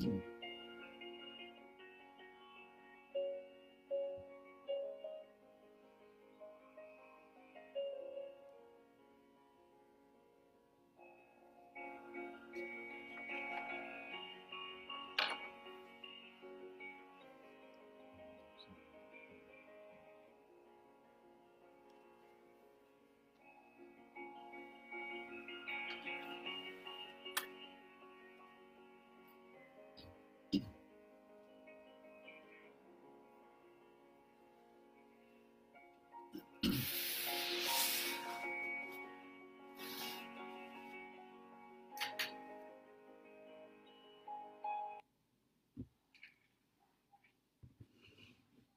[0.00, 0.22] таким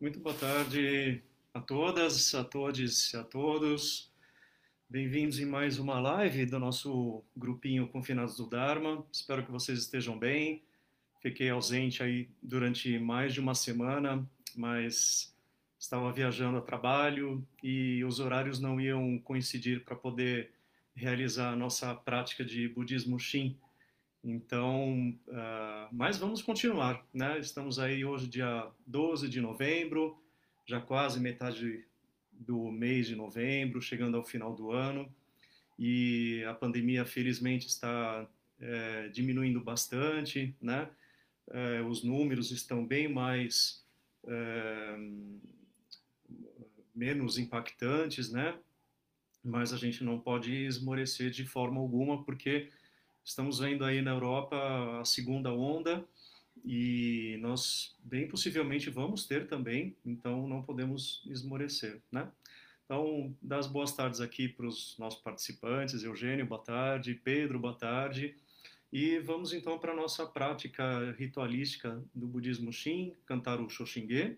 [0.03, 4.11] Muito boa tarde a todas, a todos e a todos.
[4.89, 9.07] Bem-vindos em mais uma live do nosso grupinho Confinados do Dharma.
[9.09, 10.61] Espero que vocês estejam bem.
[11.21, 15.33] Fiquei ausente aí durante mais de uma semana, mas
[15.79, 20.51] estava viajando a trabalho e os horários não iam coincidir para poder
[20.93, 23.57] realizar a nossa prática de budismo Shin.
[24.23, 27.39] Então, uh, mas vamos continuar, né?
[27.39, 30.17] Estamos aí hoje, dia 12 de novembro,
[30.65, 31.85] já quase metade
[32.31, 35.13] do mês de novembro, chegando ao final do ano,
[35.77, 38.27] e a pandemia, felizmente, está
[38.59, 40.89] é, diminuindo bastante, né?
[41.49, 43.83] É, os números estão bem mais.
[44.25, 44.97] É,
[46.93, 48.57] menos impactantes, né?
[49.43, 52.69] Mas a gente não pode esmorecer de forma alguma, porque
[53.23, 56.05] Estamos vendo aí na Europa a segunda onda
[56.65, 62.29] e nós bem possivelmente vamos ter também, então não podemos esmorecer, né?
[62.83, 68.35] Então, das boas tardes aqui para os nossos participantes, Eugênio, boa tarde, Pedro, boa tarde.
[68.91, 74.37] E vamos então para a nossa prática ritualística do budismo Shin, cantar o Shoshinge,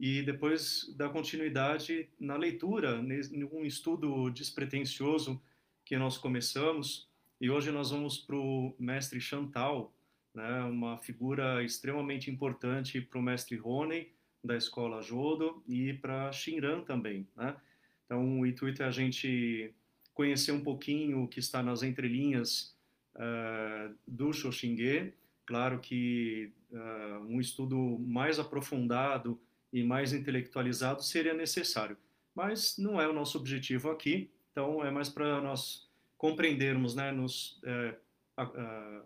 [0.00, 5.40] e depois dar continuidade na leitura, num estudo despretensioso
[5.84, 7.06] que nós começamos,
[7.40, 9.92] e hoje nós vamos para o mestre Chantal,
[10.34, 14.08] né, uma figura extremamente importante para o mestre Rony,
[14.42, 17.26] da escola Jodo, e para Shinran também.
[17.36, 17.56] Né?
[18.04, 19.72] Então, o intuito é a gente
[20.12, 22.76] conhecer um pouquinho o que está nas entrelinhas
[23.14, 25.12] uh, do Shoshinge.
[25.46, 29.40] Claro que uh, um estudo mais aprofundado
[29.72, 31.96] e mais intelectualizado seria necessário,
[32.34, 35.90] mas não é o nosso objetivo aqui, então é mais para nós
[36.24, 37.94] compreendermos, né, nos é,
[38.34, 39.02] a, a,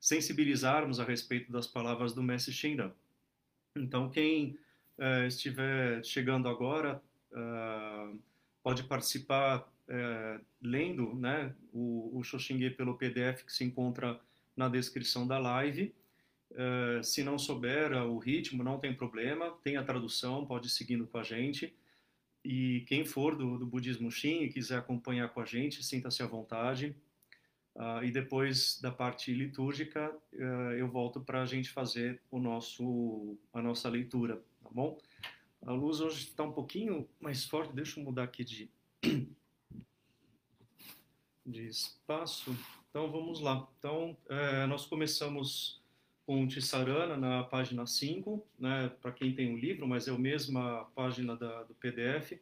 [0.00, 2.92] sensibilizarmos a respeito das palavras do Mestre Shinran.
[3.76, 4.58] Então, quem
[4.96, 8.08] é, estiver chegando agora é,
[8.62, 14.18] pode participar é, lendo né, o, o Shoshinge pelo PDF que se encontra
[14.56, 15.94] na descrição da live.
[16.52, 21.06] É, se não souber o ritmo, não tem problema, tem a tradução, pode ir seguindo
[21.06, 21.76] com a gente.
[22.46, 26.26] E quem for do, do budismo Shin e quiser acompanhar com a gente, sinta-se à
[26.26, 26.94] vontade.
[27.74, 33.36] Uh, e depois da parte litúrgica, uh, eu volto para a gente fazer o nosso,
[33.52, 34.96] a nossa leitura, tá bom?
[35.60, 38.70] A luz hoje está um pouquinho mais forte, deixa eu mudar aqui de,
[41.44, 42.56] de espaço.
[42.88, 43.68] Então vamos lá.
[43.78, 45.82] Então, é, nós começamos
[46.26, 50.10] com o Tissarana na página 5, né, para quem tem o um livro, mas é
[50.10, 52.32] a mesma página da, do PDF,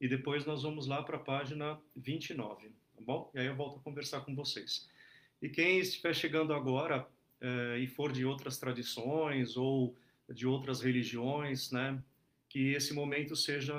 [0.00, 3.30] e depois nós vamos lá para a página 29, tá bom?
[3.34, 4.88] E aí eu volto a conversar com vocês.
[5.42, 7.06] E quem estiver chegando agora
[7.40, 9.96] é, e for de outras tradições ou
[10.30, 12.00] de outras religiões, né,
[12.48, 13.74] que esse momento seja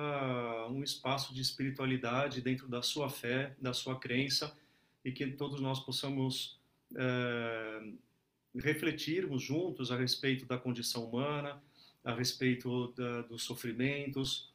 [0.69, 4.53] um espaço de espiritualidade dentro da sua fé, da sua crença,
[5.03, 6.59] e que todos nós possamos
[6.93, 7.81] é,
[8.55, 11.61] refletirmos juntos a respeito da condição humana,
[12.03, 14.53] a respeito da, dos sofrimentos,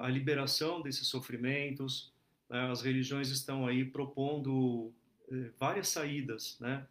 [0.00, 2.12] a liberação desses sofrimentos.
[2.48, 2.70] Né?
[2.70, 4.92] As religiões estão aí propondo
[5.30, 6.86] eh, várias saídas né?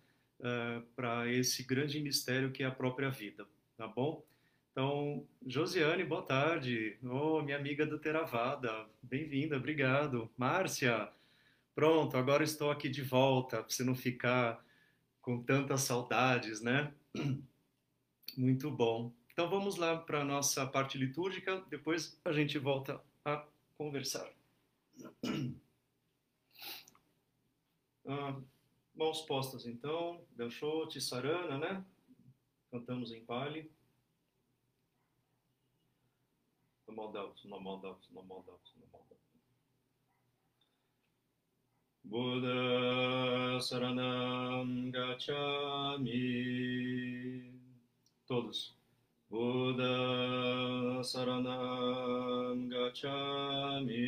[0.95, 3.43] para esse grande mistério que é a própria vida,
[3.75, 4.23] tá bom?
[4.71, 6.95] Então, Josiane, boa tarde.
[7.03, 10.29] Oh, minha amiga do Teravada, bem-vinda, obrigado.
[10.37, 11.09] Márcia,
[11.73, 14.63] pronto, agora estou aqui de volta, para você não ficar
[15.27, 16.95] com tantas saudades, né?
[18.37, 19.11] Muito bom.
[19.33, 23.45] Então vamos lá para a nossa parte litúrgica, depois a gente volta a
[23.77, 24.31] conversar.
[28.09, 28.41] Ah,
[28.95, 31.85] mãos postas então, Belchote, Sarana, né?
[32.71, 33.69] Cantamos em Pali.
[36.87, 38.77] No doubt, no doubt, no doubt.
[42.09, 46.15] Buddha Saranam Gacchami.
[48.25, 48.73] Todos.
[49.29, 54.07] Buddha Saranam Gacchami.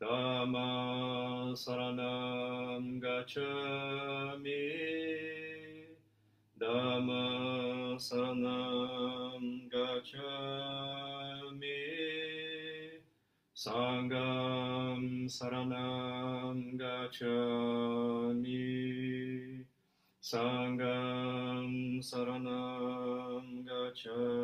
[0.00, 4.62] Dhamma Saranam Gacchami.
[6.60, 11.25] Dhamma Saranam Gacchami.
[13.56, 14.20] Sangha
[15.28, 18.44] saranam gacchami.
[20.20, 24.36] Sangam saranam gacchami.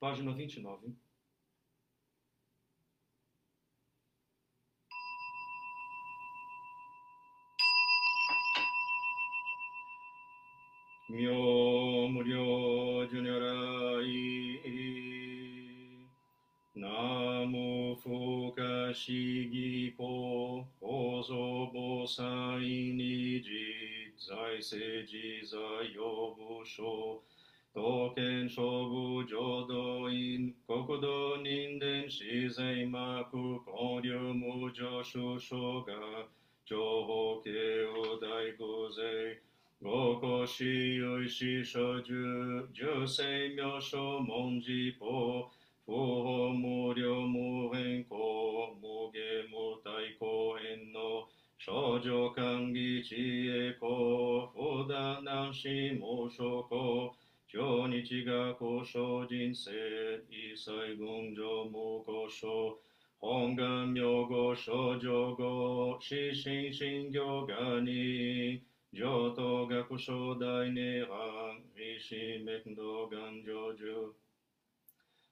[0.00, 1.05] Página 29.
[11.08, 12.36] 妙無量
[13.08, 13.46] 寿如来。
[16.74, 23.48] 南無不可思議法法蔵菩薩に実
[24.18, 25.56] 在世自在
[25.94, 26.04] 用
[26.36, 27.20] 武書
[27.72, 30.52] 刀剣勝負浄土院。
[30.66, 36.26] 国土人伝自在幕交流無常主将が。
[36.66, 39.40] 情報系を大御税。
[39.86, 40.64] Daigozei 五個四
[40.96, 42.12] 有四所住、
[42.74, 45.48] 十世妙所文字法、
[45.84, 48.16] 不法無量無変更、
[48.80, 53.14] 無下無体公園の少女歓喜知
[53.46, 57.14] 恵公、不打難し無所公、
[57.48, 59.70] 今日が交渉人生、
[60.28, 62.76] 一切群上無交渉、
[63.20, 74.14] 本願名号少女語、死神神行がに、上等学書大涅槃、利子滅道願成就。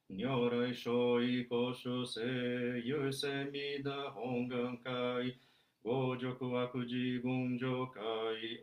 [0.06, 5.36] 如来所意公主世、優勢弥陀本願会、
[5.82, 8.00] 五辱悪事群上会、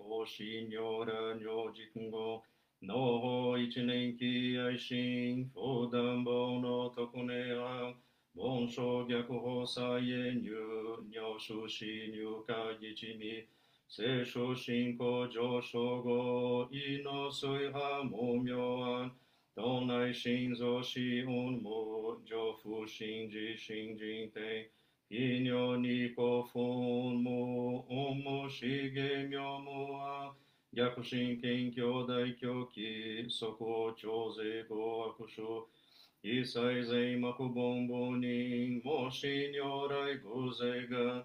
[0.07, 2.43] 王子如来如実語、
[2.81, 6.31] 農法一年期愛心、不断法
[6.62, 7.95] の特寧案、
[8.36, 13.48] 盆書逆法再演入、尿出死入会一味、
[13.90, 19.16] 聖書信仰上昇後、意の水波無明暗、
[19.54, 24.68] 道内心臓死運無、上腹心自心人天、
[25.09, 30.35] 非尿に古墳無、音無死芸妙無暗、
[30.75, 35.66] 逆心研究大狂気、即応超税合悪書、
[36.21, 41.25] 一切税幕本母人、もし如来偶税が、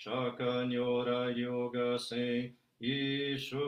[0.00, 0.12] 釈
[0.70, 3.58] 如来ヨガ聖一生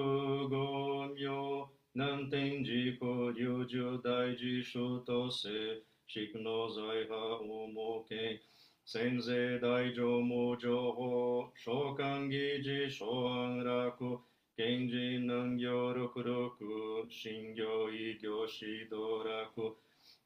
[0.48, 7.66] 五明南天寺古流就大寺殊都世宿の財派を
[8.06, 8.40] 設け
[8.86, 14.20] 先生大乗無情報召喚議事諸安楽
[14.56, 19.74] 賢人南行六六信行異行指導楽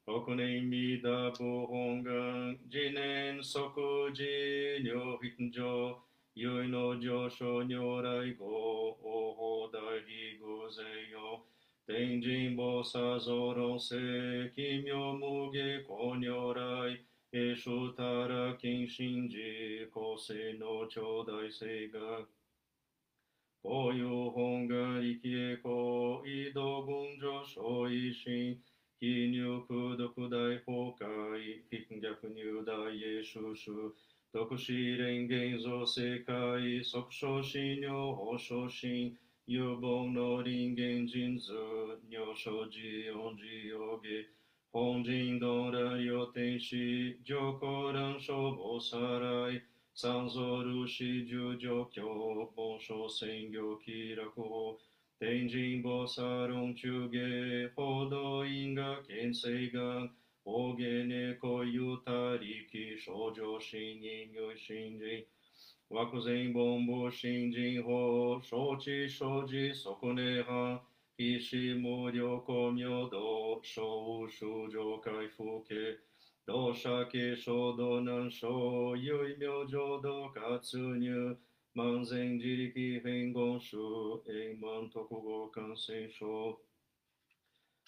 [0.07, 3.57] 国内未だ不本願、次年即
[4.13, 5.97] 時尿筆上、
[6.35, 11.47] ゆいの上昇如来語、おほだひぐぜよ、
[11.87, 13.97] 天神菩薩ぞろせ、
[14.55, 22.27] 奇妙無下古如来、えしゅたら金神寺、古世の超大聖が、
[23.63, 28.61] こういう本願力へ行、移動軍上昇維新、
[29.01, 29.44] 奇入
[30.05, 33.71] 独大崩壊、非逆入大栄収集、
[34.31, 41.55] 特使連現像世界、即昇進尿保昇進、有望の人間人図、
[42.11, 44.29] 尿所持音寺容下、
[44.71, 49.63] 本人道来予天使、上皇乱消防さらい、
[49.95, 54.79] 三蔵ルシ十条教、本書専業気楽法、
[55.21, 57.19] 天神菩薩論中下、
[57.77, 60.11] 報道因果見性願、
[60.45, 64.57] 大げねこゆたりき少女新人よ。
[64.57, 65.25] 新人。
[65.89, 68.41] 枠前本部新人法。
[68.43, 69.73] 承知承知。
[69.73, 70.83] 即ねは。
[71.17, 76.01] 必死無料公明道小修上回復家
[76.45, 80.59] 同社系衝動難所有名浄土活
[80.99, 81.37] 入
[81.75, 86.57] manzen diriki rengonshu ei manto kugokan sensho.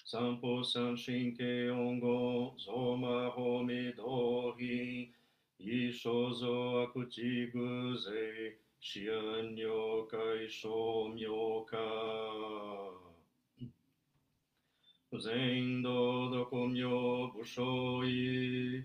[0.05, 5.11] Sampo san sanshinke ongo zoma homi dohi
[5.61, 11.87] ishozo akutigu zei shian yoka ishom yoka.
[15.19, 18.85] Zen do dokumyo bushoi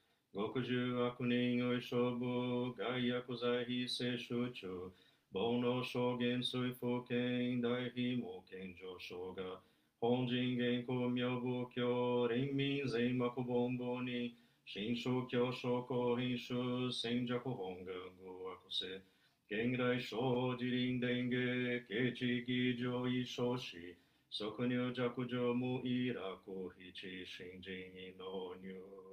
[0.33, 4.93] 極十悪人おい勝負外薬剤非正集中
[5.33, 9.59] 煩悩証言水風権大非毛権上昇が
[9.99, 14.33] 本人言公明仏教連民全幕本部に
[14.65, 19.01] 新宗教商工品種戦弱本願語悪性
[19.49, 21.35] 現来小自林伝下
[21.89, 23.75] 慶地義上位少子
[24.29, 26.39] 即入弱上無意楽
[26.73, 29.11] 七新人異納入。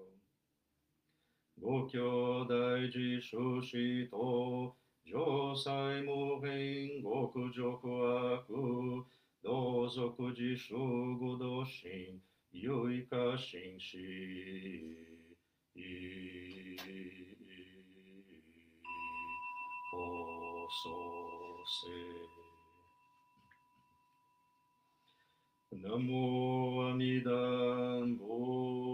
[1.61, 8.47] 五兄弟自主子と上祭無変極辱悪
[9.43, 12.21] 同族自主五道心
[12.53, 13.99] 有意か心死
[19.91, 20.89] こそ
[21.83, 21.89] せ。
[25.81, 28.88] ナモアミダンボ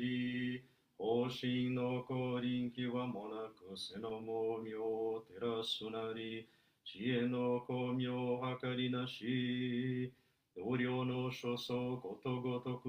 [0.00, 0.62] り
[0.98, 6.48] 方針の降臨気はもなく背の猛妙を照らすなり
[6.84, 10.12] 知恵の巧妙計りなし
[10.56, 12.88] 同僚の所相ことごとく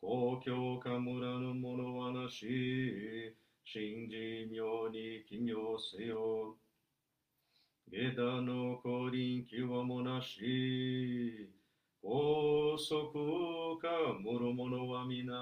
[0.00, 6.56] 公共か村の者はなし信じ妙に奇妙せよ。
[7.90, 11.50] 下駄の降臨気はもなし
[12.04, 13.88] 高速か
[14.20, 15.32] もろものは皆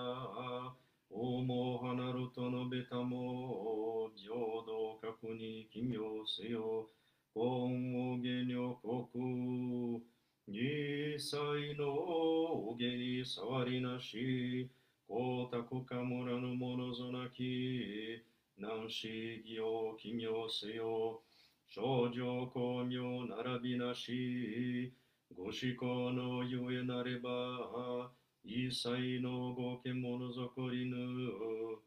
[1.08, 6.90] 王も離ると述べたも平等確に奇妙せよ。
[7.34, 10.02] 今を下女国
[10.48, 14.68] 二歳のお下に触りなし。
[15.08, 16.54] 光沢か村の
[16.92, 18.22] ぞなき
[18.58, 21.22] 南市義を奇妙せよ。
[21.66, 24.92] 少女巧妙並びなし。
[25.36, 28.10] ご思考のゆえなれば
[28.44, 30.96] 一切のご獣残りぬ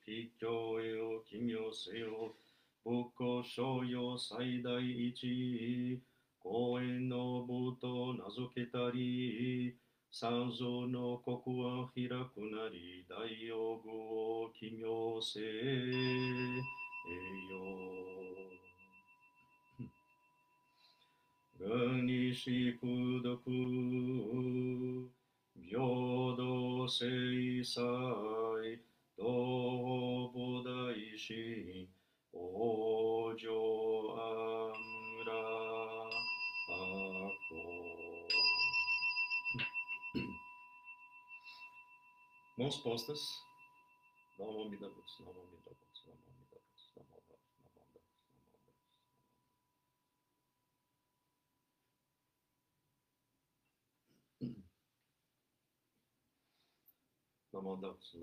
[0.05, 2.33] 必教へを奇妙せよ。
[2.85, 6.01] 仏教商用最大一
[6.39, 9.75] 公園の部と名付けたり
[10.11, 15.45] 三蔵の国は開くなり大用具を奇妙せよ。
[21.63, 23.55] Ganishiku doku
[25.55, 28.79] Myodo seisai
[29.17, 31.87] Doho bodaishi
[32.35, 33.61] Ojo
[34.19, 35.43] amra
[36.67, 37.63] Ako
[42.57, 43.19] Mãos postas,
[44.37, 45.82] Dhamma Amida Butsu, Dhamma Amida Butsu.
[57.63, 58.19] Butsu.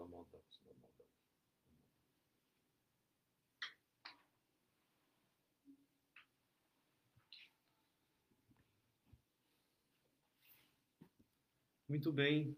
[11.88, 12.56] Muito bem.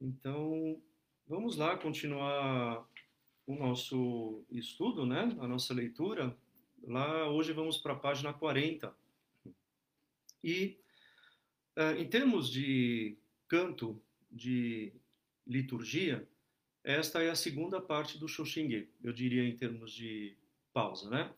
[0.00, 0.80] Então,
[1.26, 2.88] vamos lá continuar
[3.44, 5.36] o nosso estudo, né?
[5.40, 6.36] A nossa leitura.
[6.84, 8.94] Lá hoje vamos para a página 40.
[10.44, 10.78] E
[11.74, 14.00] eh, em termos de canto,
[14.30, 14.92] de
[15.46, 16.28] liturgia,
[16.82, 20.36] esta é a segunda parte do Shoshinge, eu diria em termos de
[20.72, 21.34] pausa, né?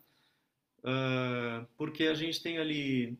[0.84, 3.18] Ah, porque a gente tem ali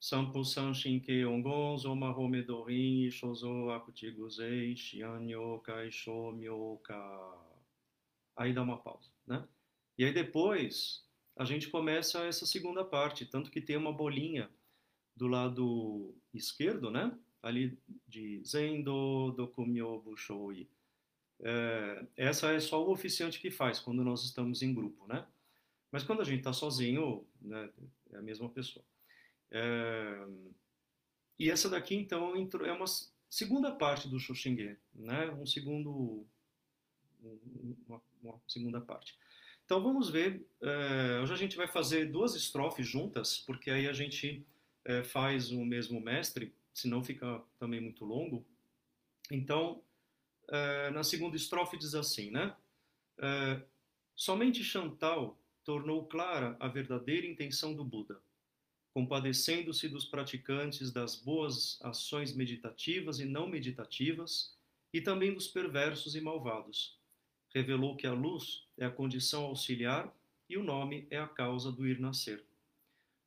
[0.00, 4.74] Sampo Sanshinke Ongon, Zoma Home Dorin, Shozo Akutiguzei.
[8.36, 9.46] Aí dá uma pausa, né?
[9.96, 11.04] E aí depois
[11.36, 14.50] a gente começa essa segunda parte, tanto que tem uma bolinha
[15.14, 17.16] do lado esquerdo, né?
[17.46, 17.78] Ali
[18.08, 20.68] de Zendo Dokumyo Bushoi.
[21.40, 25.24] É, essa é só o oficiante que faz quando nós estamos em grupo, né?
[25.92, 27.70] Mas quando a gente está sozinho, né,
[28.12, 28.84] é a mesma pessoa.
[29.50, 30.26] É,
[31.38, 32.86] e essa daqui, então, é uma
[33.30, 35.30] segunda parte do Xoxingue, né?
[35.30, 36.26] Um segundo,
[37.86, 39.16] uma, uma, segunda parte.
[39.64, 40.44] Então vamos ver.
[40.60, 44.44] É, hoje a gente vai fazer duas estrofes juntas, porque aí a gente
[44.84, 48.44] é, faz o mesmo mestre, senão fica também muito longo.
[49.30, 49.82] Então,
[50.48, 52.54] é, na segunda estrofe diz assim, né?
[53.18, 53.62] É,
[54.14, 58.20] somente Chantal tornou clara a verdadeira intenção do Buda
[58.96, 64.56] compadecendo-se dos praticantes das boas ações meditativas e não meditativas,
[64.90, 66.98] e também dos perversos e malvados.
[67.54, 70.10] Revelou que a luz é a condição auxiliar
[70.48, 72.42] e o nome é a causa do ir nascer.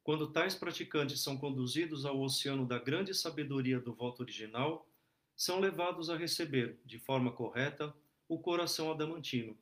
[0.10, 4.89] Quando tais praticantes são conduzidos ao oceano da grande sabedoria do voto original,
[5.36, 7.93] são levados a receber, de forma correta,
[8.28, 9.56] o coração adamantino,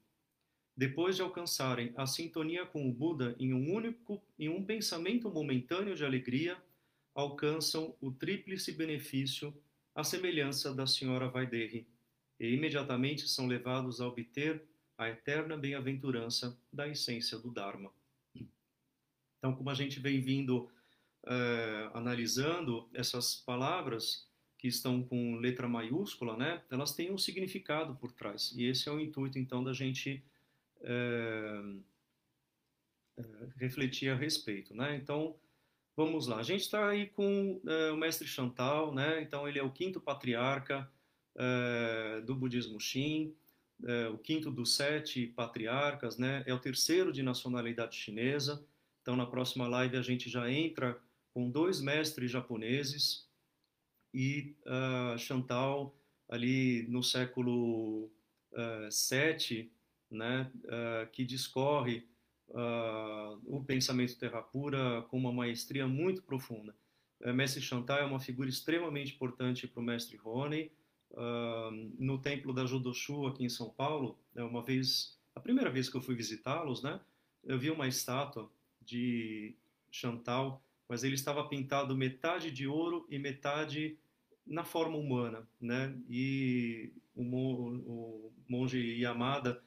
[0.73, 5.97] depois de alcançarem a sintonia com o Buda em um único em um pensamento momentâneo
[5.97, 6.57] de alegria,
[7.13, 9.53] alcançam o tríplice benefício
[9.93, 11.85] à semelhança da senhora Vaidehi,
[12.39, 14.63] e imediatamente são levados a obter
[14.97, 17.96] a eterna bem-aventurança da essência do Dharma.
[19.37, 20.69] Então, como a gente vem vindo
[21.25, 28.11] uh, analisando essas palavras que estão com letra maiúscula, né, elas têm um significado por
[28.11, 28.51] trás.
[28.55, 30.23] E esse é o intuito, então, da gente
[30.81, 31.61] é,
[33.17, 33.23] é,
[33.57, 34.95] refletir a respeito, né?
[34.95, 35.35] Então,
[35.95, 36.37] vamos lá.
[36.37, 39.21] A gente está aí com é, o mestre Chantal, né?
[39.21, 40.89] Então, ele é o quinto patriarca
[41.35, 43.35] é, do budismo Shin,
[43.85, 46.43] é, o quinto dos sete patriarcas, né?
[46.45, 48.65] É o terceiro de nacionalidade chinesa.
[49.07, 50.99] Então, na próxima live a gente já entra
[51.33, 53.25] com dois mestres japoneses
[54.13, 55.95] e uh, Chantal
[56.27, 58.11] ali no século
[58.51, 59.71] uh, 7
[60.11, 62.05] né, uh, que discorre
[63.45, 66.75] o pensamento terra pura com uma maestria muito profunda.
[67.21, 70.69] Uh, mestre Chantal é uma figura extremamente importante para o mestre Rony.
[71.97, 75.95] no templo da Judoshu aqui em São Paulo, é uma vez, a primeira vez que
[75.95, 76.99] eu fui visitá-los, né,
[77.45, 78.51] eu vi uma estátua
[78.87, 79.53] de
[79.91, 83.97] Chantal, mas ele estava pintado metade de ouro e metade
[84.45, 85.93] na forma humana, né?
[86.09, 89.61] E o, o monge Yamada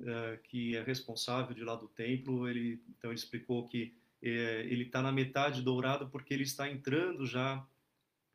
[0.00, 4.84] uh, que é responsável de lá do templo, ele então ele explicou que uh, ele
[4.84, 7.64] está na metade dourado porque ele está entrando já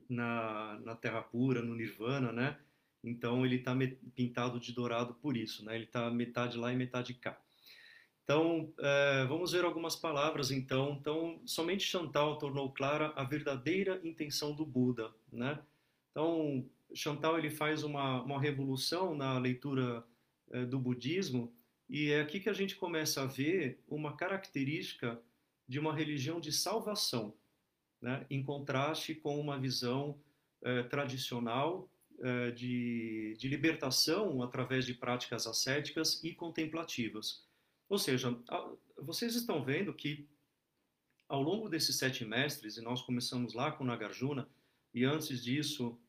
[0.08, 2.58] na, na Terra pura, no Nirvana, né?
[3.04, 3.76] Então ele está
[4.16, 5.76] pintado de dourado por isso, né?
[5.76, 7.38] Ele está metade lá e metade cá.
[8.32, 10.96] Então, uh, vamos ver algumas palavras, então.
[10.98, 15.60] Então, somente Chantal tornou clara a verdadeira intenção do Buda, né?
[16.12, 20.06] Então, Chantal ele faz uma, uma revolução na leitura
[20.50, 21.54] eh, do budismo,
[21.90, 25.22] e é aqui que a gente começa a ver uma característica
[25.68, 27.34] de uma religião de salvação,
[28.02, 28.26] né?
[28.30, 30.18] em contraste com uma visão
[30.64, 31.90] eh, tradicional
[32.56, 37.44] de, de libertação através de práticas ascéticas e contemplativas.
[37.92, 38.34] Ou seja,
[38.96, 40.26] vocês estão vendo que
[41.28, 44.48] ao longo desses sete mestres, e nós começamos lá com Nagarjuna,
[44.94, 46.00] e antes disso,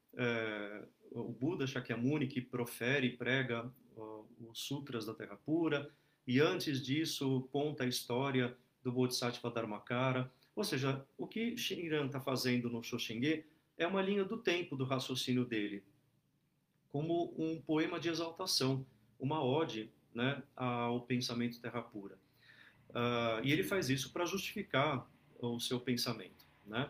[1.10, 3.68] o Buda Shakyamuni, que profere e prega
[4.38, 5.92] os Sutras da Terra Pura,
[6.24, 10.32] e antes disso conta a história do Bodhisattva Dharmakara.
[10.54, 13.44] Ou seja, o que Shinran está fazendo no Shoshinge
[13.76, 15.82] é uma linha do tempo do raciocínio dele,
[16.90, 18.86] como um poema de exaltação,
[19.18, 22.16] uma ode né, ao pensamento Terra Pura.
[22.90, 25.06] Uh, e ele faz isso para justificar
[25.38, 26.44] o seu pensamento.
[26.66, 26.88] Né?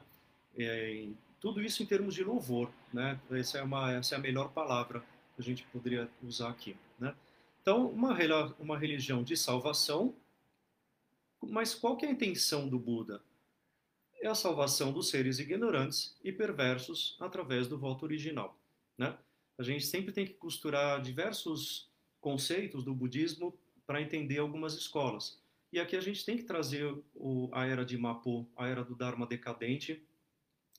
[0.58, 1.08] É,
[1.40, 2.70] tudo isso em termos de louvor.
[2.92, 3.18] Né?
[3.30, 5.00] Essa, é uma, essa é a melhor palavra
[5.34, 6.76] que a gente poderia usar aqui.
[6.98, 7.14] Né?
[7.60, 8.16] Então, uma,
[8.58, 10.14] uma religião de salvação,
[11.40, 13.22] mas qual que é a intenção do Buda?
[14.20, 18.56] É a salvação dos seres ignorantes e perversos através do voto original.
[18.96, 19.16] Né?
[19.58, 21.91] A gente sempre tem que costurar diversos
[22.22, 23.54] conceitos do budismo
[23.86, 25.42] para entender algumas escolas.
[25.70, 28.94] E aqui a gente tem que trazer o, a era de Mapo, a era do
[28.94, 30.02] Dharma decadente,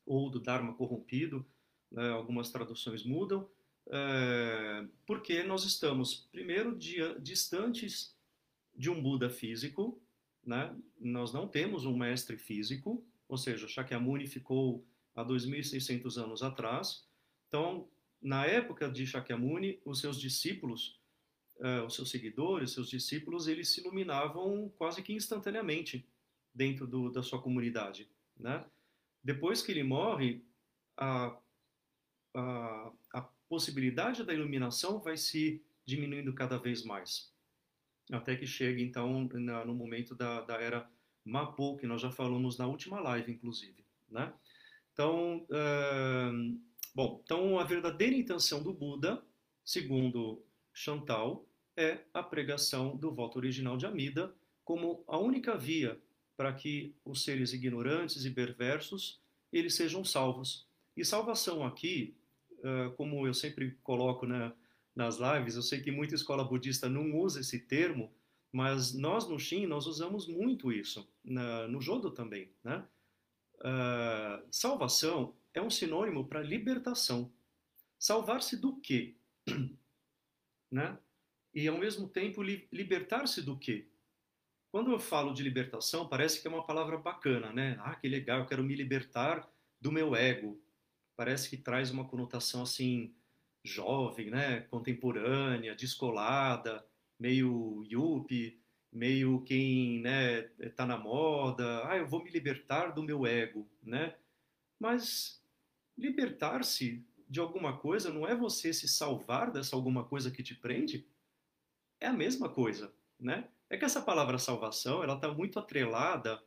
[0.05, 1.45] ou do Dharma corrompido,
[1.91, 2.09] né?
[2.09, 3.47] algumas traduções mudam,
[3.87, 8.15] é, porque nós estamos, primeiro, dia, distantes
[8.75, 10.01] de um Buda físico,
[10.45, 10.75] né?
[10.99, 17.05] nós não temos um mestre físico, ou seja, Shakyamuni ficou há 2.600 anos atrás.
[17.47, 17.87] Então,
[18.21, 20.99] na época de Shakyamuni, os seus discípulos,
[21.59, 26.07] uh, os seus seguidores, seus discípulos, eles se iluminavam quase que instantaneamente
[26.53, 28.09] dentro do, da sua comunidade.
[28.37, 28.63] Né?
[29.23, 30.45] Depois que ele morre,
[30.97, 31.37] a,
[32.35, 37.31] a, a possibilidade da iluminação vai se diminuindo cada vez mais.
[38.11, 40.89] Até que chegue, então, na, no momento da, da era
[41.23, 43.83] Mapo, que nós já falamos na última live, inclusive.
[44.09, 44.33] né?
[44.91, 46.59] Então, uh,
[46.93, 49.23] bom, então a verdadeira intenção do Buda,
[49.63, 54.33] segundo Chantal, é a pregação do voto original de Amida
[54.63, 55.99] como a única via
[56.35, 59.19] para que os seres ignorantes e perversos
[59.51, 60.67] eles sejam salvos.
[60.97, 62.15] E salvação aqui,
[62.59, 64.51] uh, como eu sempre coloco né,
[64.95, 68.11] nas lives, eu sei que muita escola budista não usa esse termo,
[68.51, 72.85] mas nós no Shin nós usamos muito isso, na, no Jodo também, né?
[73.59, 77.31] Uh, salvação é um sinônimo para libertação.
[77.97, 79.15] Salvar-se do quê?
[80.73, 80.97] Né?
[81.53, 83.87] E ao mesmo tempo li libertar-se do quê?
[84.71, 87.77] Quando eu falo de libertação, parece que é uma palavra bacana, né?
[87.79, 89.47] Ah, que legal, eu quero me libertar
[89.79, 90.59] do meu ego.
[91.15, 93.13] Parece que traz uma conotação assim
[93.63, 94.61] jovem, né?
[94.61, 96.83] Contemporânea, descolada,
[97.19, 98.59] meio yuppie,
[98.91, 100.43] meio quem, né,
[100.75, 101.87] tá na moda.
[101.87, 104.15] Ah, eu vou me libertar do meu ego, né?
[104.79, 105.43] Mas
[105.97, 111.03] libertar-se de alguma coisa não é você se salvar dessa alguma coisa que te prende?
[111.99, 113.49] É a mesma coisa, né?
[113.71, 116.39] É que essa palavra salvação, ela está muito atrelada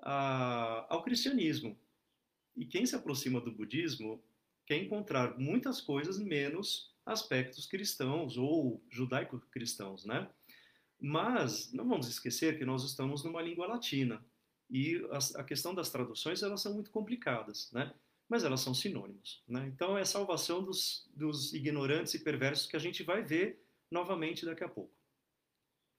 [0.00, 1.76] a, ao cristianismo.
[2.54, 4.22] E quem se aproxima do budismo
[4.64, 10.30] quer encontrar muitas coisas menos aspectos cristãos ou judaico-cristãos, né?
[11.00, 14.24] Mas não vamos esquecer que nós estamos numa língua latina
[14.70, 17.92] e a, a questão das traduções elas são muito complicadas, né?
[18.28, 19.66] Mas elas são sinônimos, né?
[19.68, 24.44] Então é a salvação dos, dos ignorantes e perversos que a gente vai ver novamente
[24.44, 24.92] daqui a pouco.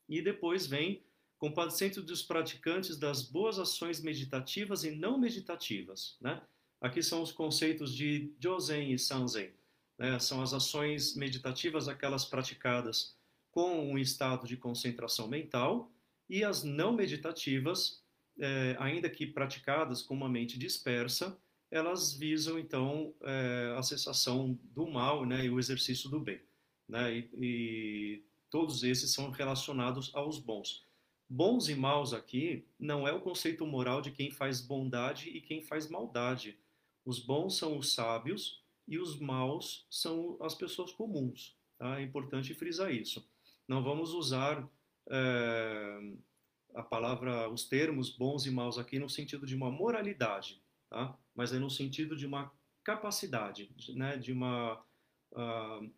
[0.07, 1.03] E depois vem
[1.39, 6.17] compadecendo dos praticantes das boas ações meditativas e não meditativas.
[6.19, 6.41] Né?
[6.81, 9.51] Aqui são os conceitos de Jozen e Sanzen.
[9.97, 10.19] Né?
[10.19, 13.15] São as ações meditativas, aquelas praticadas
[13.51, 15.91] com um estado de concentração mental,
[16.29, 18.03] e as não meditativas,
[18.37, 21.35] é, ainda que praticadas com uma mente dispersa,
[21.71, 26.41] elas visam então é, a cessação do mal né, e o exercício do bem.
[26.87, 27.17] Né?
[27.17, 30.83] E, e Todos esses são relacionados aos bons.
[31.29, 35.61] Bons e maus aqui não é o conceito moral de quem faz bondade e quem
[35.61, 36.57] faz maldade.
[37.05, 41.55] Os bons são os sábios e os maus são as pessoas comuns.
[41.77, 41.99] Tá?
[41.99, 43.23] É importante frisar isso.
[43.67, 44.67] Não vamos usar
[45.07, 46.13] é,
[46.73, 51.17] a palavra, os termos bons e maus aqui no sentido de uma moralidade, tá?
[51.35, 52.51] mas é no sentido de uma
[52.83, 54.17] capacidade, né?
[54.17, 54.81] de uma
[55.31, 55.91] uh,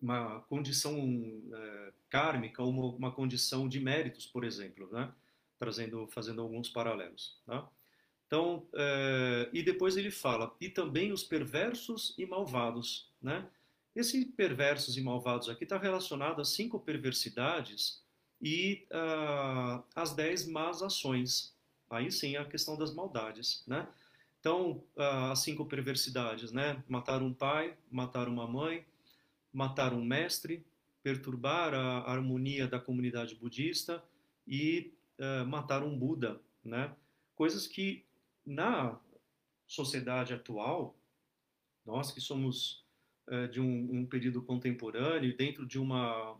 [0.00, 0.96] uma condição
[1.52, 5.12] é, kármica uma, uma, condição de méritos, por exemplo, né?
[5.58, 7.36] trazendo, fazendo alguns paralelos.
[7.44, 7.68] Tá?
[8.26, 13.10] Então, é, e depois ele fala, e também os perversos e malvados.
[13.20, 13.48] Né?
[13.94, 18.02] Esse perversos e malvados aqui está relacionado às cinco perversidades
[18.40, 21.56] e uh, às dez más ações.
[21.90, 23.64] Aí sim a questão das maldades.
[23.66, 23.86] Né?
[24.40, 26.82] Então, uh, as cinco perversidades, né?
[26.88, 28.84] matar um pai, matar uma mãe,
[29.52, 30.64] matar um mestre,
[31.02, 34.02] perturbar a harmonia da comunidade budista
[34.46, 36.94] e uh, matar um Buda, né?
[37.34, 38.04] Coisas que
[38.44, 38.98] na
[39.66, 40.96] sociedade atual,
[41.84, 42.84] nós que somos
[43.28, 46.36] uh, de um, um, período contemporâneo, dentro de uma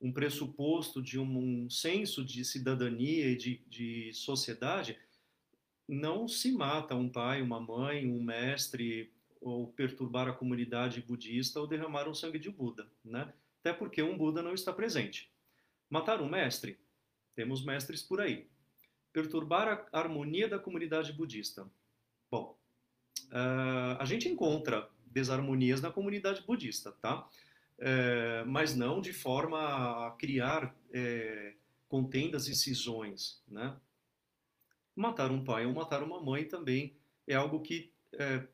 [0.00, 4.98] um pressuposto de um, um senso de cidadania e de, de sociedade,
[5.88, 11.66] não se mata um pai, uma mãe, um mestre ou perturbar a comunidade budista ou
[11.66, 13.32] derramar o sangue de Buda, né?
[13.60, 15.30] Até porque um Buda não está presente.
[15.88, 16.78] Matar um mestre?
[17.34, 18.48] Temos mestres por aí.
[19.12, 21.70] Perturbar a harmonia da comunidade budista?
[22.30, 22.58] Bom,
[23.26, 27.28] uh, a gente encontra desarmonias na comunidade budista, tá?
[27.78, 31.56] Uh, mas não de forma a criar uh,
[31.88, 33.76] contendas e cisões, né?
[34.94, 38.46] Matar um pai ou matar uma mãe também é algo que é,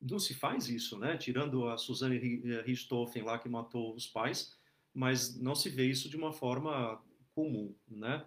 [0.00, 1.16] não se faz isso, né?
[1.16, 4.56] Tirando a Suzanne eh, Richthofen lá que matou os pais,
[4.92, 7.00] mas não se vê isso de uma forma
[7.34, 8.24] comum, né?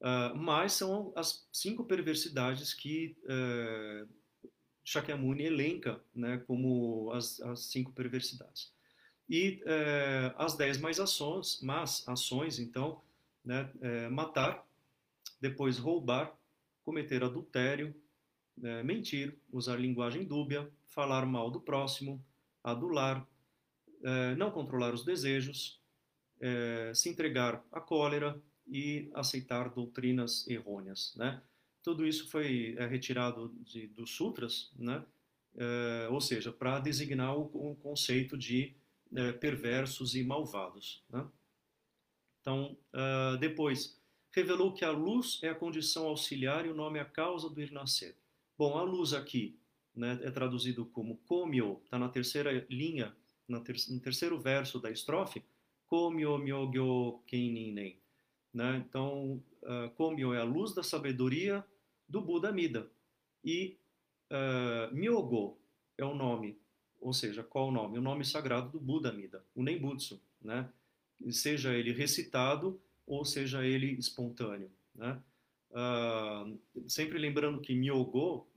[0.00, 4.06] Uh, mas são as cinco perversidades que uh,
[4.84, 8.73] Shakyamuni elenca, né, como as, as cinco perversidades.
[9.28, 13.00] E uh, as dez mais ações, mas ações, então,
[13.44, 14.66] né, é, matar,
[15.40, 16.34] depois roubar,
[16.84, 17.94] cometer adultério,
[18.62, 22.24] é, mentir, usar linguagem dúbia, falar mal do próximo,
[22.62, 23.26] adular,
[24.02, 25.80] é, não controlar os desejos,
[26.40, 31.14] é, se entregar à cólera e aceitar doutrinas errôneas.
[31.16, 31.40] Né?
[31.82, 35.04] Tudo isso foi é, retirado de, dos sutras, né?
[35.56, 38.74] É, ou seja, para designar o, o, conceito de
[39.14, 41.02] é, perversos e malvados.
[41.10, 41.26] Né?
[42.40, 42.76] Então,
[43.40, 43.98] depois,
[44.30, 47.62] revelou que a luz é a condição auxiliar e o nome é a causa do
[47.62, 48.14] ir nascer.
[48.58, 49.58] Bom, a luz aqui
[49.94, 53.16] né, é traduzido como komyo, está na terceira linha,
[53.64, 55.42] ter no terceiro verso da estrofe,
[55.86, 58.00] komyo myogyo keninen.
[58.52, 58.84] Né?
[58.86, 61.64] Então, uh, komyo é a luz da sabedoria
[62.08, 62.90] do Buda Mida.
[63.44, 63.76] E
[64.30, 65.58] uh, myogo
[65.98, 66.58] é o nome,
[67.04, 67.98] ou seja, qual o nome?
[67.98, 70.66] O nome sagrado do Buda Mida, o Nembutsu, né?
[71.30, 74.70] seja ele recitado ou seja ele espontâneo.
[74.94, 75.20] Né?
[75.70, 78.48] Uh, sempre lembrando que Myogo,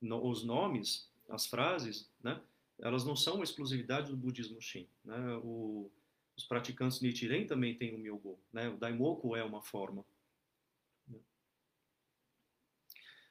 [0.00, 2.40] no, os nomes, as frases, né,
[2.78, 4.88] elas não são uma exclusividade do budismo Shin.
[5.04, 5.18] Né?
[5.44, 5.90] O,
[6.34, 8.40] os praticantes Nichiren também têm o Myogo.
[8.50, 8.70] Né?
[8.70, 10.06] O Daimoku é uma forma.
[11.06, 11.18] Né?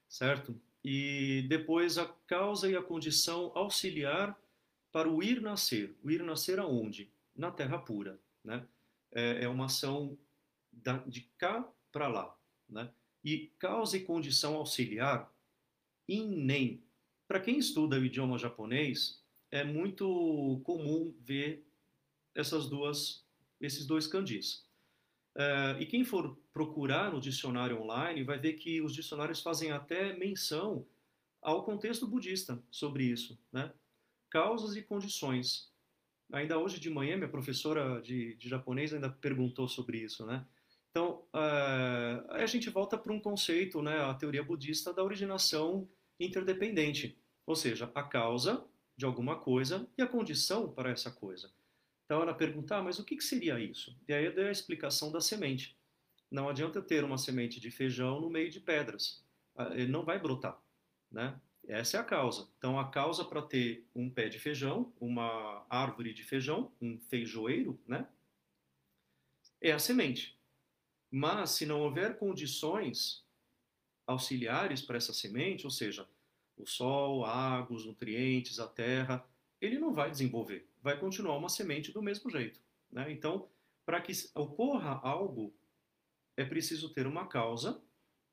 [0.07, 0.55] Certo?
[0.85, 4.39] E depois a causa e a condição auxiliar
[4.91, 5.95] para o ir nascer.
[6.03, 7.11] O ir nascer aonde?
[7.35, 8.19] Na terra pura.
[8.43, 8.65] Né?
[9.11, 10.17] É, é uma ação
[10.71, 12.35] da, de cá para lá.
[12.67, 12.91] Né?
[13.23, 15.31] E causa e condição auxiliar,
[16.07, 16.83] in nem.
[17.27, 21.65] Para quem estuda o idioma japonês, é muito comum ver
[22.33, 23.25] essas duas,
[23.59, 24.67] esses dois kanjis.
[25.35, 30.13] Uh, e quem for procurar no dicionário online vai ver que os dicionários fazem até
[30.13, 30.85] menção
[31.41, 33.71] ao contexto budista sobre isso, né?
[34.29, 35.71] Causas e condições.
[36.31, 40.45] Ainda hoje de manhã, minha professora de, de japonês ainda perguntou sobre isso, né?
[40.91, 45.87] Então, uh, a gente volta para um conceito, né, a teoria budista da originação
[46.19, 48.65] interdependente, ou seja, a causa
[48.97, 51.51] de alguma coisa e a condição para essa coisa.
[52.05, 53.95] Então ela pergunta, ah, mas o que, que seria isso?
[54.07, 55.77] E aí dei a explicação da semente.
[56.29, 59.23] Não adianta ter uma semente de feijão no meio de pedras.
[59.55, 60.59] Ah, ele não vai brotar,
[61.11, 61.39] né?
[61.69, 62.49] Essa é a causa.
[62.57, 67.79] Então a causa para ter um pé de feijão, uma árvore de feijão, um feijoeiro,
[67.87, 68.07] né?
[69.61, 70.35] É a semente.
[71.11, 73.23] Mas se não houver condições
[74.07, 76.09] auxiliares para essa semente, ou seja,
[76.57, 79.23] o sol, a água, os nutrientes, a terra,
[79.61, 82.59] ele não vai desenvolver, vai continuar uma semente do mesmo jeito.
[82.91, 83.11] Né?
[83.11, 83.47] Então,
[83.85, 85.53] para que ocorra algo,
[86.35, 87.79] é preciso ter uma causa,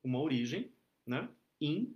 [0.03, 0.71] uma origem,
[1.05, 1.29] né?
[1.61, 1.95] in,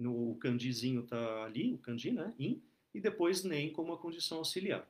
[0.00, 2.34] no kanjizinho está ali, o kanji, né?
[2.38, 2.62] in,
[2.94, 4.88] e depois nem como uma condição auxiliar.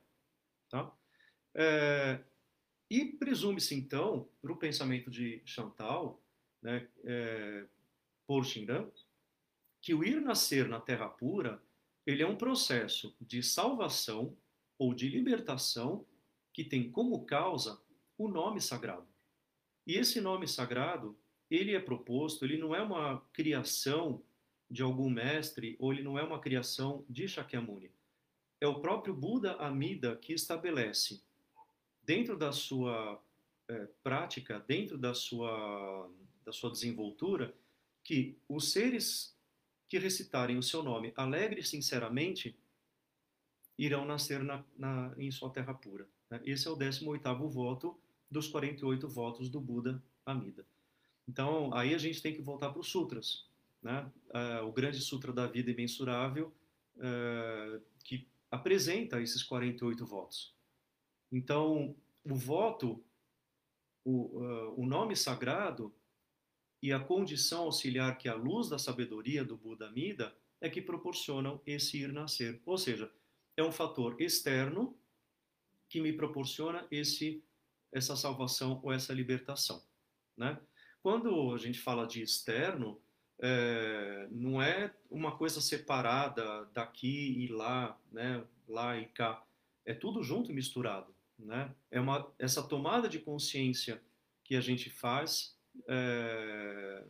[0.69, 0.91] Tá?
[1.53, 2.19] É,
[2.89, 6.23] e presume-se, então, para o pensamento de Chantal,
[6.61, 7.65] né, é,
[8.25, 8.89] por Shinran,
[9.81, 11.61] que o ir nascer na terra pura,
[12.05, 14.37] ele é um processo de salvação
[14.77, 16.05] ou de libertação
[16.53, 17.81] que tem como causa
[18.17, 19.07] o nome sagrado.
[19.85, 21.17] E esse nome sagrado,
[21.49, 24.23] ele é proposto, ele não é uma criação
[24.71, 27.91] de algum mestre ou ele não é uma criação de Shakyamuni.
[28.59, 31.21] É o próprio Buda Amida que estabelece
[32.03, 33.21] dentro da sua
[33.67, 36.09] é, prática, dentro da sua,
[36.45, 37.53] da sua desenvoltura,
[38.03, 39.35] que os seres
[39.89, 42.55] que recitarem o seu nome alegre e sinceramente
[43.77, 46.07] irão nascer na, na, em sua terra pura.
[46.29, 46.41] Né?
[46.45, 50.65] Esse é o 18º voto dos 48 votos do Buda Amida.
[51.27, 53.50] Então, aí a gente tem que voltar para os sutras.
[53.81, 54.09] Né?
[54.29, 56.53] Uh, o grande sutra da vida imensurável,
[56.97, 60.55] uh, que apresenta esses 48 votos.
[61.31, 63.03] Então, o voto,
[64.03, 65.93] o, uh, o nome sagrado
[66.81, 71.61] e a condição auxiliar que a luz da sabedoria do Buda Mida é que proporcionam
[71.65, 72.61] esse ir nascer.
[72.65, 73.11] Ou seja,
[73.57, 74.97] é um fator externo
[75.89, 77.43] que me proporciona esse
[77.91, 79.83] essa salvação ou essa libertação,
[80.37, 80.57] né?
[81.03, 83.01] Quando a gente fala de externo,
[83.41, 88.43] é, não é uma coisa separada daqui e lá, né?
[88.67, 89.43] Lá e cá,
[89.83, 91.13] é tudo junto e misturado.
[91.37, 91.73] Né?
[91.89, 94.01] É uma, essa tomada de consciência
[94.43, 97.03] que a gente faz é,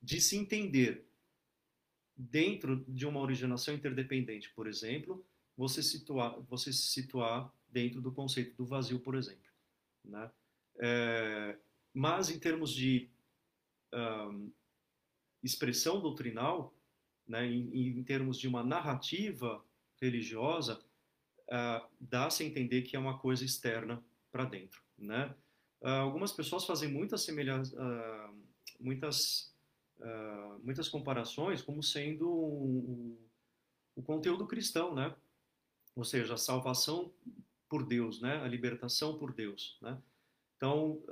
[0.00, 1.04] de se entender
[2.16, 5.26] dentro de uma originação interdependente, por exemplo,
[5.56, 9.50] você, situar, você se situar dentro do conceito do vazio, por exemplo.
[10.04, 10.30] Né?
[10.78, 11.56] É,
[11.92, 13.10] mas em termos de
[13.92, 14.50] um,
[15.44, 16.74] expressão doutrinal,
[17.28, 19.62] né, em, em termos de uma narrativa
[20.00, 20.82] religiosa,
[21.48, 24.02] uh, dá-se a entender que é uma coisa externa
[24.32, 25.34] para dentro, né?
[25.80, 28.34] Uh, algumas pessoas fazem muitas semelhanças, uh,
[28.80, 29.52] muitas,
[30.62, 33.18] muitas comparações como sendo o,
[33.94, 35.14] o conteúdo cristão, né?
[35.94, 37.12] Ou seja, a salvação
[37.68, 38.42] por Deus, né?
[38.42, 39.96] A libertação por Deus, né?
[40.56, 41.02] Então,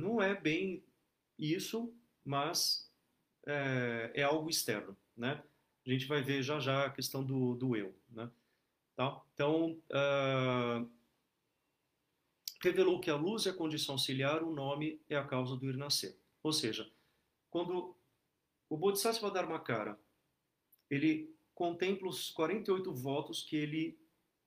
[0.00, 0.84] não é bem
[1.38, 1.92] isso,
[2.24, 2.87] mas
[3.48, 5.42] é, é algo externo, né?
[5.86, 8.30] A gente vai ver já já a questão do, do eu, né?
[8.94, 9.20] Tá?
[9.32, 10.90] Então, uh,
[12.60, 15.76] revelou que a luz é a condição auxiliar, o nome é a causa do ir
[15.76, 16.18] nascer.
[16.42, 16.90] Ou seja,
[17.50, 17.96] quando
[18.68, 19.98] o Bodhisattva Dharmakara
[20.90, 23.98] ele contempla os 48 votos que ele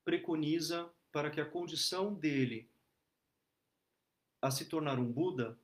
[0.04, 2.70] preconiza para que a condição dele
[4.42, 5.58] a se tornar um Buda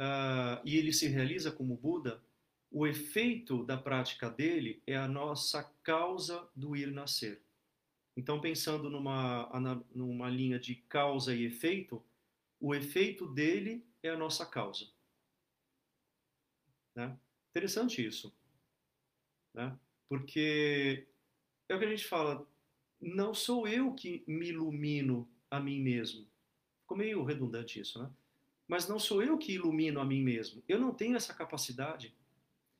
[0.00, 2.22] uh, e ele se realiza como Buda,
[2.70, 7.42] o efeito da prática dele é a nossa causa do ir nascer.
[8.16, 9.50] Então, pensando numa,
[9.94, 12.02] numa linha de causa e efeito,
[12.58, 14.88] o efeito dele é a nossa causa.
[16.94, 17.16] Né?
[17.50, 18.34] Interessante isso.
[19.54, 19.76] Né?
[20.08, 21.06] Porque
[21.68, 22.46] é o que a gente fala,
[23.00, 26.26] não sou eu que me ilumino a mim mesmo.
[26.82, 28.10] Ficou meio redundante isso, né?
[28.70, 30.62] Mas não sou eu que ilumino a mim mesmo.
[30.68, 32.14] Eu não tenho essa capacidade.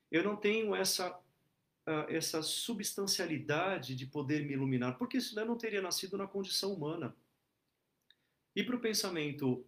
[0.09, 5.59] Eu não tenho essa uh, essa substancialidade de poder me iluminar, porque senão eu não
[5.59, 7.13] teria nascido na condição humana.
[8.55, 9.67] E para o pensamento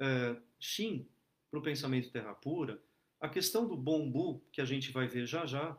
[0.00, 1.06] uh, Shin,
[1.50, 2.82] para o pensamento Terra Pura,
[3.20, 5.76] a questão do bombu, que a gente vai ver já já,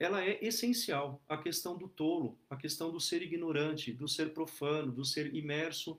[0.00, 1.22] ela é essencial.
[1.28, 5.96] A questão do tolo, a questão do ser ignorante, do ser profano, do ser imerso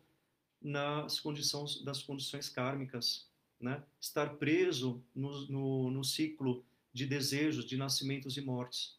[0.61, 3.27] nas condições das condições kármicas,
[3.59, 3.83] né?
[3.99, 8.97] Estar preso no, no, no ciclo de desejos, de nascimentos e mortes.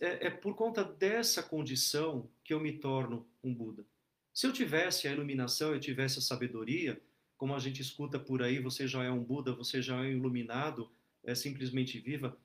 [0.00, 3.86] É, é por conta dessa condição que eu me torno um Buda.
[4.34, 7.00] Se eu tivesse a iluminação, eu tivesse a sabedoria,
[7.36, 10.90] como a gente escuta por aí, você já é um Buda, você já é iluminado,
[11.22, 12.36] é simplesmente viva.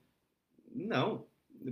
[0.69, 1.25] Não,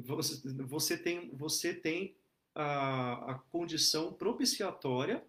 [0.03, 2.15] você, você tem, você tem
[2.55, 5.23] a, a condição propiciatória,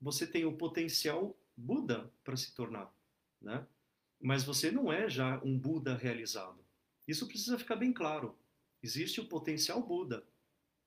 [0.00, 2.94] você tem o potencial Buda para se tornar,
[3.42, 3.66] né?
[4.20, 6.64] Mas você não é já um Buda realizado.
[7.06, 8.38] Isso precisa ficar bem claro.
[8.82, 10.24] Existe o potencial Buda,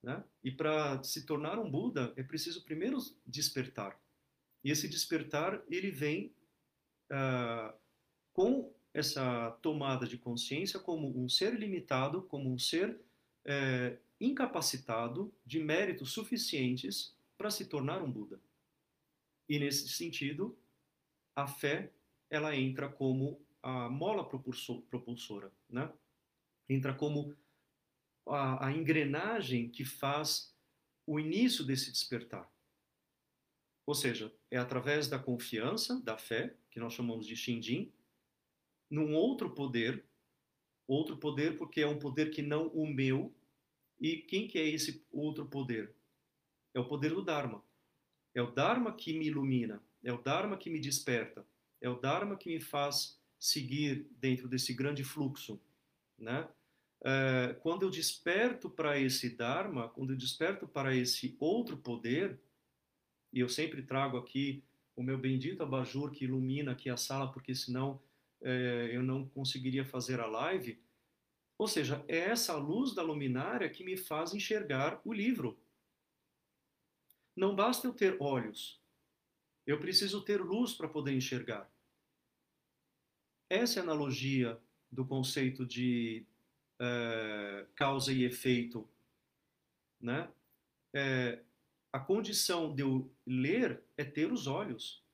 [0.02, 0.24] né?
[0.44, 4.00] E para se tornar um Buda é preciso primeiro despertar.
[4.64, 6.34] E esse despertar ele vem
[7.12, 7.74] uh,
[8.32, 13.00] com essa tomada de consciência como um ser limitado, como um ser
[13.46, 18.40] é, incapacitado de méritos suficientes para se tornar um Buda.
[19.50, 20.58] E nesse sentido,
[21.36, 21.92] a fé
[22.30, 25.92] ela entra como a mola propulsora, né?
[26.70, 27.36] Entra como
[28.26, 30.56] a, a engrenagem que faz
[31.06, 32.50] o início desse despertar.
[33.86, 37.92] Ou seja, é através da confiança, da fé, que nós chamamos de Shinjin,
[38.90, 40.06] num outro poder,
[40.88, 43.34] outro poder porque é um poder que não o meu.
[44.02, 45.94] E quem que é esse outro poder?
[46.74, 47.64] É o poder do Dharma.
[48.34, 51.46] É o Dharma que me ilumina, é o Dharma que me desperta,
[51.80, 55.62] é o Dharma que me faz seguir dentro desse grande fluxo,
[56.18, 56.48] né?
[57.04, 62.40] É, quando eu desperto para esse Dharma, quando eu desperto para esse outro poder,
[63.34, 64.64] e eu sempre trago aqui
[64.96, 68.02] o meu bendito abajur que ilumina aqui a sala, porque senão
[68.42, 70.80] é, eu não conseguiria fazer a live.
[71.62, 75.60] Ou seja, é essa luz da luminária que me faz enxergar o livro.
[77.36, 78.82] Não basta eu ter olhos,
[79.68, 81.72] eu preciso ter luz para poder enxergar.
[83.48, 84.60] Essa é a analogia
[84.92, 86.26] do conceito de
[86.80, 88.90] é, causa e efeito.
[90.02, 90.32] Né?
[90.92, 91.44] É,
[91.94, 95.06] a condição de eu ler é ter os olhos.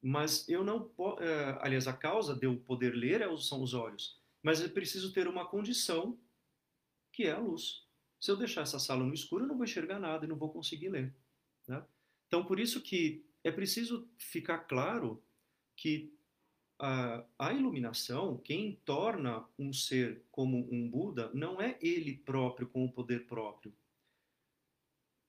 [0.00, 0.90] Mas eu não.
[1.20, 4.24] É, aliás, a causa de eu poder ler é, são os olhos.
[4.46, 6.16] Mas eu preciso ter uma condição
[7.12, 7.84] que é a luz.
[8.20, 10.52] Se eu deixar essa sala no escuro, eu não vou enxergar nada e não vou
[10.52, 11.12] conseguir ler.
[11.66, 11.84] Né?
[12.28, 15.20] Então, por isso que é preciso ficar claro
[15.74, 16.16] que
[16.78, 22.84] a, a, iluminação, quem torna um ser como um Buda, não é ele próprio com
[22.84, 23.76] o poder próprio.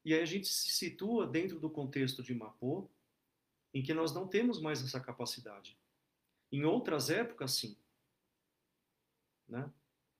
[0.05, 2.87] E aí a gente se situa dentro do contexto de Mapô,
[3.73, 5.75] em que nós não temos mais essa capacidade.
[6.51, 7.75] Em outras épocas, sim.
[9.47, 9.69] Né?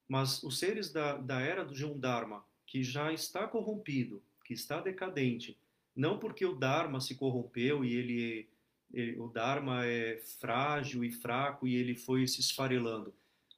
[0.08, 5.58] Mas os seres da, da era do Jundharma, que já está corrompido, que está decadente,
[5.96, 8.50] não porque o Dharma se corrompeu e ele,
[8.94, 13.14] ele, o Dharma é frágil e fraco e ele foi se esfarelando.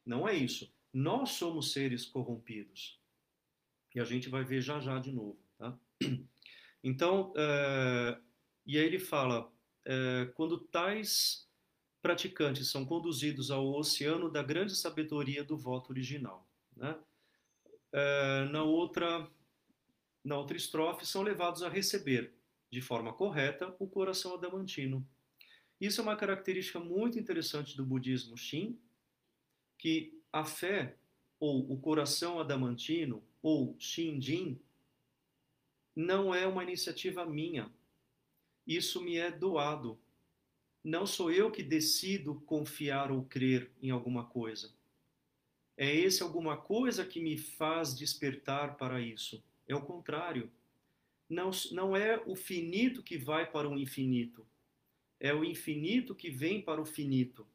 [0.05, 0.73] Não é isso.
[0.93, 2.97] Nós somos seres corrompidos.
[3.93, 5.37] E a gente vai ver já já de novo.
[5.57, 5.77] Tá?
[6.81, 8.23] Então, uh,
[8.65, 9.51] e aí ele fala:
[9.85, 11.48] é, quando tais
[12.01, 16.47] praticantes são conduzidos ao oceano da grande sabedoria do voto original.
[16.75, 16.97] Né?
[17.91, 19.29] É, na, outra,
[20.23, 22.33] na outra estrofe, são levados a receber,
[22.71, 25.05] de forma correta, o coração adamantino.
[25.79, 28.77] Isso é uma característica muito interessante do budismo Shin,
[29.77, 30.97] que a fé,
[31.39, 34.59] ou o coração adamantino, ou Shinjin,
[35.95, 37.71] não é uma iniciativa minha.
[38.67, 39.97] Isso me é doado.
[40.83, 44.71] Não sou eu que decido confiar ou crer em alguma coisa.
[45.77, 49.43] É esse alguma coisa que me faz despertar para isso.
[49.67, 50.51] É o contrário.
[51.29, 54.45] Não, não é o finito que vai para o infinito.
[55.19, 57.45] É o infinito que vem para o finito.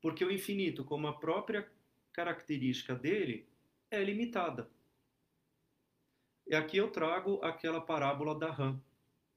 [0.00, 1.68] Porque o infinito, como a própria
[2.12, 3.46] característica dele,
[3.90, 4.70] é limitada.
[6.46, 8.78] E aqui eu trago aquela parábola da rã,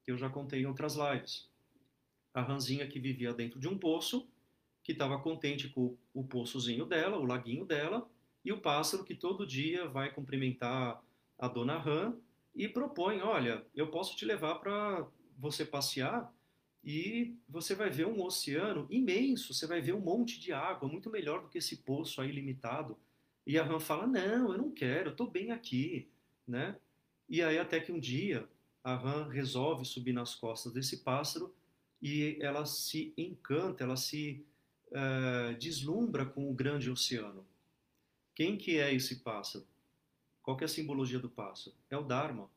[0.04, 1.50] que eu já contei em outras lives.
[2.38, 4.30] A rãzinha que vivia dentro de um poço,
[4.84, 8.08] que estava contente com o poçozinho dela, o laguinho dela,
[8.46, 11.04] e o pássaro que todo dia vai cumprimentar
[11.36, 12.16] a dona rã
[12.54, 16.32] e propõe: olha, eu posso te levar para você passear
[16.84, 21.10] e você vai ver um oceano imenso, você vai ver um monte de água, muito
[21.10, 22.96] melhor do que esse poço aí limitado.
[23.48, 26.08] E a rã fala: não, eu não quero, eu estou bem aqui,
[26.48, 26.76] né?
[27.28, 28.48] E aí até que um dia
[28.84, 31.52] a rã resolve subir nas costas desse pássaro
[32.02, 34.46] e ela se encanta, ela se
[34.92, 37.46] uh, deslumbra com o grande oceano.
[38.36, 39.66] Quem que é esse pássaro?
[40.44, 41.76] Qual é a simbologia do pássaro?
[41.90, 42.50] É o Dharma.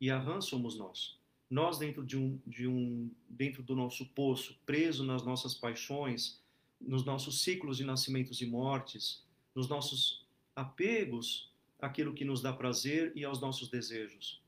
[0.00, 1.18] E a rã somos nós.
[1.48, 6.40] Nós dentro de um, de um, dentro do nosso poço, preso nas nossas paixões,
[6.80, 9.22] nos nossos ciclos de nascimentos e mortes,
[9.54, 10.24] nos nossos
[10.56, 14.40] apegos àquilo que nos dá prazer e aos nossos desejos,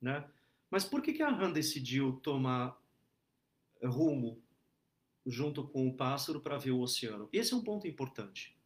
[0.00, 0.28] né?
[0.70, 2.80] Mas por que que a rã decidiu tomar
[3.82, 4.42] rumo
[5.24, 7.28] junto com o pássaro para ver o oceano?
[7.32, 8.56] Esse é um ponto importante.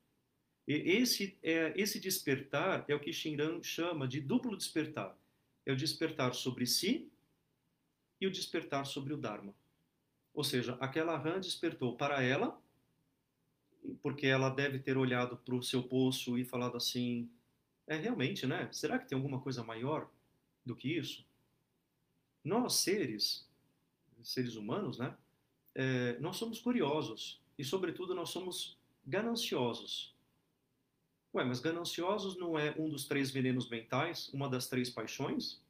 [0.66, 5.16] Esse, é, esse despertar é o que Shinran chama de duplo despertar.
[5.64, 7.08] É o despertar sobre si
[8.20, 9.54] e o despertar sobre o Dharma.
[10.34, 12.60] Ou seja, aquela rã despertou para ela,
[14.02, 17.30] porque ela deve ter olhado para o seu poço e falado assim:
[17.86, 18.68] é realmente, né?
[18.72, 20.10] Será que tem alguma coisa maior
[20.64, 21.24] do que isso?
[22.44, 23.45] Nós, seres,
[24.22, 25.16] seres humanos, né?
[25.74, 30.14] É, nós somos curiosos e, sobretudo, nós somos gananciosos.
[31.34, 35.60] Ué, mas gananciosos não é um dos três venenos mentais, uma das três paixões?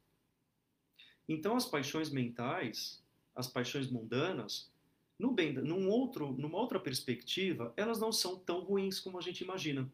[1.27, 3.03] Então as paixões mentais,
[3.35, 4.71] as paixões mundanas,
[5.19, 9.43] no bem, num outro, numa outra perspectiva, elas não são tão ruins como a gente
[9.43, 9.91] imagina.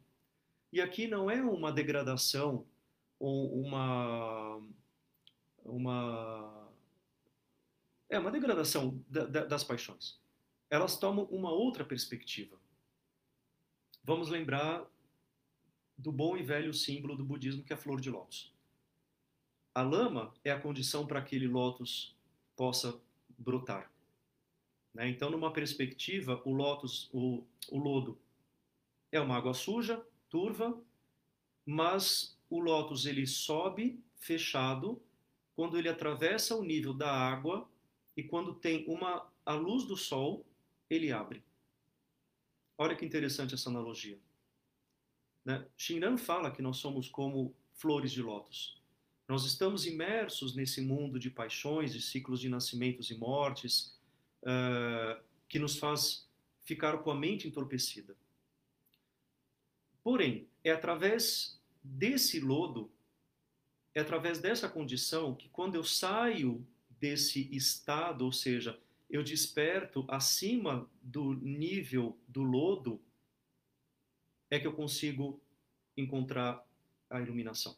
[0.71, 2.65] E aqui não é uma degradação
[3.19, 4.61] ou uma
[5.65, 6.62] uma
[8.13, 10.19] é uma degradação da, da, das paixões.
[10.69, 12.57] Elas tomam uma outra perspectiva.
[14.03, 14.85] Vamos lembrar
[15.97, 18.53] do bom e velho símbolo do budismo, que é a flor de lótus.
[19.73, 22.15] A lama é a condição para que aquele lótus
[22.55, 22.99] possa
[23.37, 23.91] brotar.
[24.93, 25.09] Né?
[25.09, 28.19] Então, numa perspectiva, o lótus, o, o lodo,
[29.11, 30.79] é uma água suja, turva,
[31.65, 35.01] mas o lótus ele sobe fechado
[35.55, 37.67] quando ele atravessa o nível da água
[38.15, 40.45] e quando tem uma a luz do sol,
[40.89, 41.43] ele abre.
[42.77, 44.17] Olha que interessante essa analogia.
[45.43, 45.65] Né?
[45.77, 48.81] Shinran fala que nós somos como flores de lótus.
[49.27, 53.97] Nós estamos imersos nesse mundo de paixões, de ciclos de nascimentos e mortes,
[54.41, 56.27] uh, que nos faz
[56.63, 58.15] ficar com a mente entorpecida.
[60.03, 62.91] Porém, é através desse lodo,
[63.93, 66.65] é através dessa condição que quando eu saio
[67.03, 68.79] desse estado, ou seja,
[69.09, 72.97] eu desperto acima do nível do lodo,
[74.49, 75.37] é que eu consigo
[75.97, 76.65] encontrar
[77.09, 77.75] a iluminação.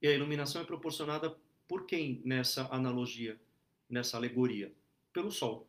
[0.00, 1.38] E a iluminação é proporcionada
[1.68, 3.40] por quem nessa analogia,
[3.88, 4.74] nessa alegoria?
[5.12, 5.68] Pelo Sol,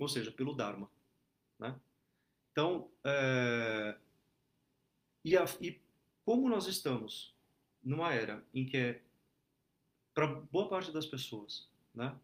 [0.00, 0.90] ou seja, pelo Dharma.
[1.58, 1.78] Né?
[2.52, 3.98] Então, é...
[5.22, 5.44] e, a...
[5.60, 5.78] e
[6.24, 7.34] como nós estamos
[7.82, 9.02] numa era em que é,
[10.14, 12.16] para boa parte das pessoas, né?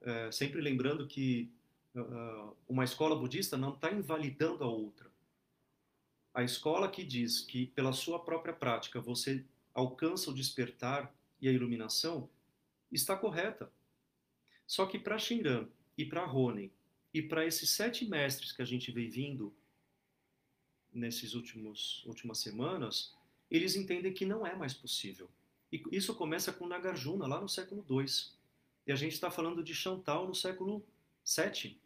[0.00, 1.50] É, sempre lembrando que
[1.94, 5.10] uh, uma escola budista não está invalidando a outra.
[6.34, 11.52] A escola que diz que pela sua própria prática você alcança o despertar e a
[11.52, 12.28] iluminação
[12.92, 13.72] está correta.
[14.66, 16.70] Só que para Shinran e para Ronen
[17.12, 19.54] e para esses sete mestres que a gente vem vindo
[20.92, 23.14] nesses últimos últimas semanas,
[23.50, 25.28] eles entendem que não é mais possível.
[25.72, 28.06] E isso começa com Nagarjuna lá no século II.
[28.86, 30.84] E a gente está falando de Chantal no século
[31.24, 31.78] VII.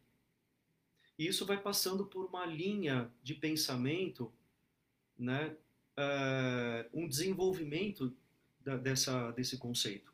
[1.19, 4.33] E isso vai passando por uma linha de pensamento,
[5.19, 5.57] né,
[5.99, 8.15] uh, um desenvolvimento
[8.61, 10.13] da, dessa, desse conceito.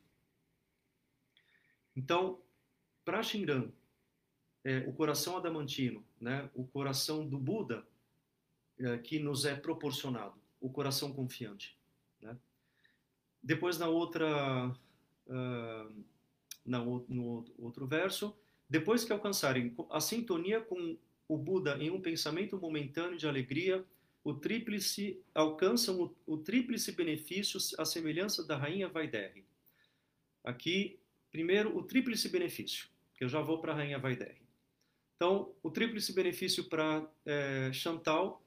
[1.95, 2.41] Então,
[3.05, 3.71] para Shinran,
[4.63, 7.85] é, o coração adamantino, né, o coração do Buda,
[8.77, 11.78] é, que nos é proporcionado, o coração confiante.
[13.41, 14.69] Depois, na outra,
[15.27, 16.03] uh,
[16.65, 18.35] no, no outro verso,
[18.69, 23.85] depois que alcançarem a sintonia com o Buda em um pensamento momentâneo de alegria,
[24.23, 29.45] o tríplice alcançam o, o tríplice benefício à semelhança da rainha Vaidehi.
[30.43, 30.99] Aqui,
[31.31, 34.41] primeiro, o tríplice benefício, que eu já vou para a rainha Vaidehi.
[35.15, 38.41] Então, o tríplice benefício para é, Chantal,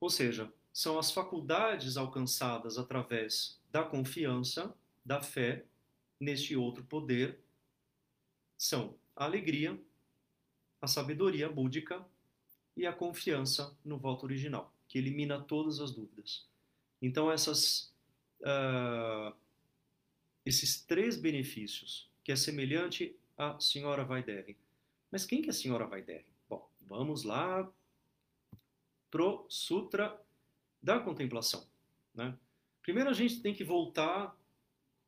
[0.00, 5.64] ou seja, são as faculdades alcançadas através da confiança, da fé
[6.18, 7.38] neste outro poder,
[8.56, 9.78] são a alegria,
[10.80, 12.04] a sabedoria búdica
[12.76, 16.46] e a confiança no voto original, que elimina todas as dúvidas.
[17.00, 17.92] Então, essas,
[18.40, 19.34] uh,
[20.46, 24.56] esses três benefícios, que é semelhante à senhora Vaidehi.
[25.10, 26.24] Mas quem que é a senhora Vaidehi?
[26.48, 27.70] Bom, vamos lá
[29.10, 30.18] pro Sutra
[30.82, 31.66] da Contemplação.
[32.14, 32.36] Né?
[32.82, 34.36] Primeiro a gente tem que voltar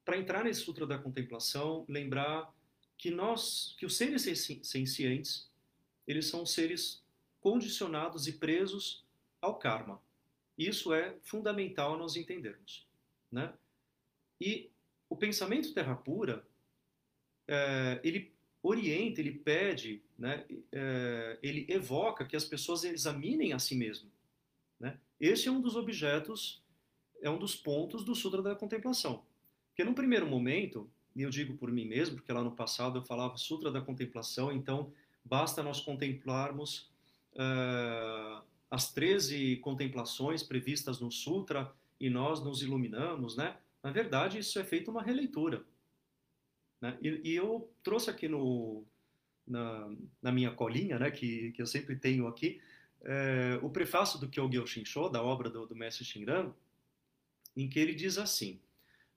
[0.05, 2.55] para entrar nesse Sutra da Contemplação, lembrar
[2.97, 4.22] que nós, que os seres
[4.62, 5.51] sencientes,
[6.07, 7.03] eles são seres
[7.41, 9.05] condicionados e presos
[9.41, 10.01] ao karma.
[10.57, 12.87] Isso é fundamental nós entendermos,
[13.31, 13.53] né?
[14.41, 14.70] E
[15.09, 16.47] o pensamento terra pura,
[17.49, 20.47] é, ele orienta, ele pede, né?
[20.70, 24.11] É, ele evoca que as pessoas examinem a si mesmo,
[25.25, 26.62] Esse é um dos objetos,
[27.22, 29.25] é um dos pontos do Sutra da Contemplação.
[29.68, 33.03] Porque num primeiro momento, e eu digo por mim mesmo, porque lá no passado eu
[33.03, 34.93] falava Sutra da Contemplação, então
[35.25, 36.91] basta nós contemplarmos
[37.33, 43.57] uh, as 13 contemplações previstas no Sutra e nós nos iluminamos, né?
[43.83, 45.64] Na verdade, isso é feito uma releitura.
[46.81, 46.99] Né?
[47.01, 48.85] E, e, eu trouxe aqui no,
[49.47, 52.61] na, na, minha colinha, né, que, que eu sempre tenho aqui,
[53.05, 56.53] é, o prefácio do Kyogyo Shinsho, da obra do, do mestre Shinran,
[57.57, 58.61] em que ele diz assim,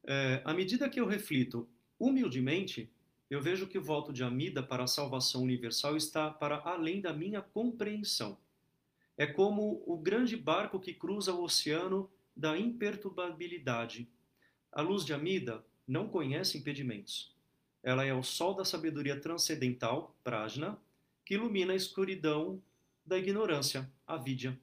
[0.03, 1.67] é, à medida que eu reflito
[1.99, 2.91] humildemente,
[3.29, 7.11] eu vejo que o voto de Amida para a salvação universal está para além da
[7.11, 8.37] minha compreensão.
[9.17, 14.07] É como o grande barco que cruza o oceano da imperturbabilidade.
[14.71, 17.35] A luz de Amida não conhece impedimentos.
[17.81, 20.79] Ela é o sol da sabedoria transcendental, prajna,
[21.25, 22.61] que ilumina a escuridão
[23.07, 24.59] da ignorância, a vidya.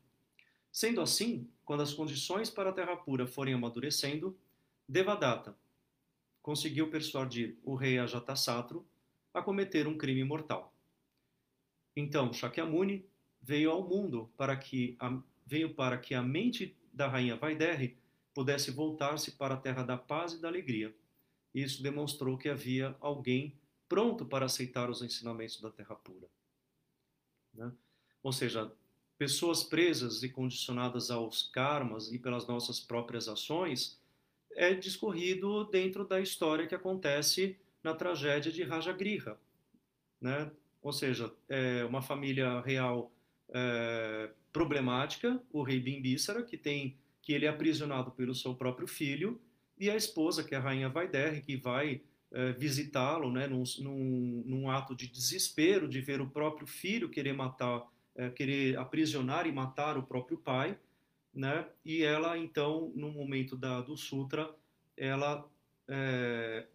[0.71, 4.37] Sendo assim, quando as condições para a terra pura forem amadurecendo,
[4.87, 5.57] Devadatta,
[6.43, 8.87] conseguiu persuadir o rei Ajatasatru
[9.33, 10.75] a cometer um crime mortal.
[11.97, 13.07] Então, Shakyamuni
[13.41, 17.97] veio ao mundo para que a, veio para que a mente da rainha Vaidehi
[18.35, 20.95] pudesse voltar-se para a terra da paz e da alegria.
[21.55, 23.57] Isso demonstrou que havia alguém
[23.89, 26.29] pronto para aceitar os ensinamentos da terra pura.
[27.55, 27.73] Né?
[28.25, 28.73] Ou seja,
[29.17, 34.01] pessoas presas e condicionadas aos karmas e pelas nossas próprias ações
[34.57, 39.37] é discorrido dentro da história que acontece na tragédia de Rajagriha,
[40.21, 40.51] né?
[40.83, 43.13] Ou seja, é uma família real
[43.51, 49.41] é, problemática, o rei Bimbísara, que tem que ele é aprisionado pelo seu próprio filho,
[49.79, 54.43] e a esposa, que é a rainha Vaidehi, que vai é, visitá-lo, né, num, num,
[54.45, 59.53] num, ato de desespero de ver o próprio filho querer matar, é, querer aprisionar e
[59.53, 60.79] matar o próprio pai,
[61.33, 61.67] né?
[61.85, 64.55] E ela, então, no momento da, do Sutra,
[64.97, 65.49] ela
[65.89, 66.67] é,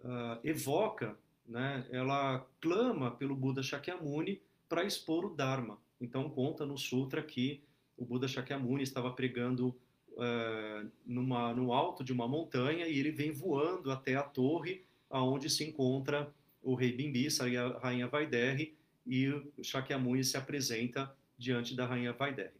[0.00, 1.16] uh, evoca,
[1.46, 1.86] né?
[1.90, 5.78] ela clama pelo Buda Shakyamuni para expor o Dharma.
[6.00, 7.62] Então, conta no Sutra que
[7.96, 9.68] o Buda Shakyamuni estava pregando
[10.10, 15.48] uh, numa, no alto de uma montanha e ele vem voando até a torre aonde
[15.48, 16.32] se encontra
[16.62, 18.74] o rei Bimbisa e a rainha Vaidehi
[19.06, 19.30] e
[19.62, 22.50] Shakyamuni se apresenta diante da rainha Vaidehi.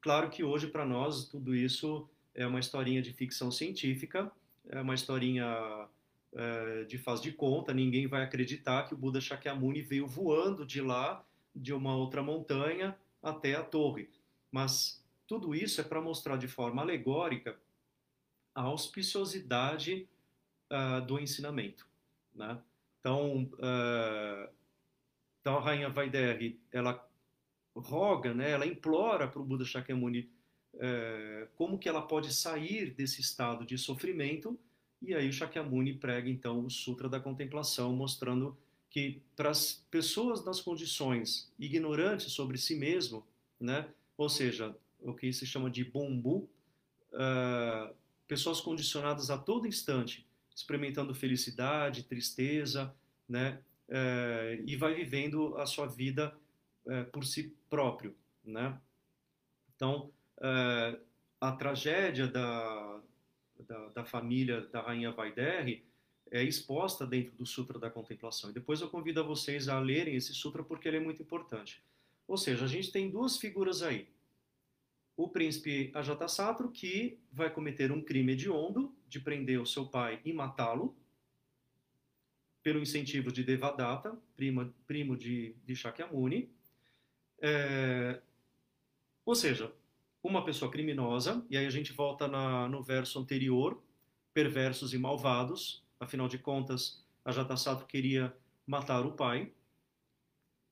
[0.00, 4.32] Claro que hoje, para nós, tudo isso é uma historinha de ficção científica,
[4.68, 5.88] é uma historinha
[6.34, 10.80] é, de faz de conta, ninguém vai acreditar que o Buda Shakyamuni veio voando de
[10.80, 11.24] lá,
[11.54, 14.08] de uma outra montanha, até a torre.
[14.50, 17.56] Mas tudo isso é para mostrar de forma alegórica
[18.54, 20.08] a auspiciosidade
[20.70, 21.86] uh, do ensinamento.
[22.34, 22.58] Né?
[23.00, 24.48] Então, uh,
[25.42, 27.04] então, a rainha Vaidehi, ela
[27.74, 30.30] roga, né, ela implora para o Buda Shakyamuni
[30.74, 34.56] é, como que ela pode sair desse estado de sofrimento,
[35.00, 38.56] e aí o Shakyamuni prega então o Sutra da Contemplação, mostrando
[38.88, 43.26] que para as pessoas nas condições ignorantes sobre si mesmo,
[43.58, 46.48] né, ou seja, o que se chama de bombu,
[47.12, 47.92] uh,
[48.28, 50.24] pessoas condicionadas a todo instante,
[50.54, 52.94] experimentando felicidade, tristeza,
[53.28, 53.58] né,
[53.92, 56.34] uh, e vai vivendo a sua vida
[56.86, 58.76] é, por si próprio, né?
[59.76, 60.98] Então, é,
[61.40, 63.00] a tragédia da,
[63.60, 65.84] da, da, família da rainha Vaidehi
[66.30, 68.50] é exposta dentro do Sutra da Contemplação.
[68.50, 71.82] E depois eu convido a vocês a lerem esse sutra porque ele é muito importante.
[72.26, 74.08] Ou seja, a gente tem duas figuras aí.
[75.16, 80.32] O príncipe Ajatasattu, que vai cometer um crime hediondo de prender o seu pai e
[80.32, 80.96] matá-lo,
[82.62, 86.50] pelo incentivo de Devadatta, prima, primo de, de Shakyamuni.
[87.40, 88.20] É,
[89.24, 89.72] ou seja,
[90.22, 93.82] uma pessoa criminosa, e aí a gente volta na, no verso anterior,
[94.32, 98.34] perversos e malvados, afinal de contas, Ajatasattu queria
[98.66, 99.52] matar o pai,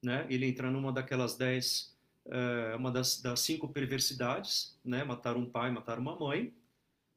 [0.03, 0.27] né?
[0.31, 5.05] ele entra numa daquelas dez, é, uma das, das, cinco perversidades, né?
[5.05, 6.55] matar um pai, matar uma mãe,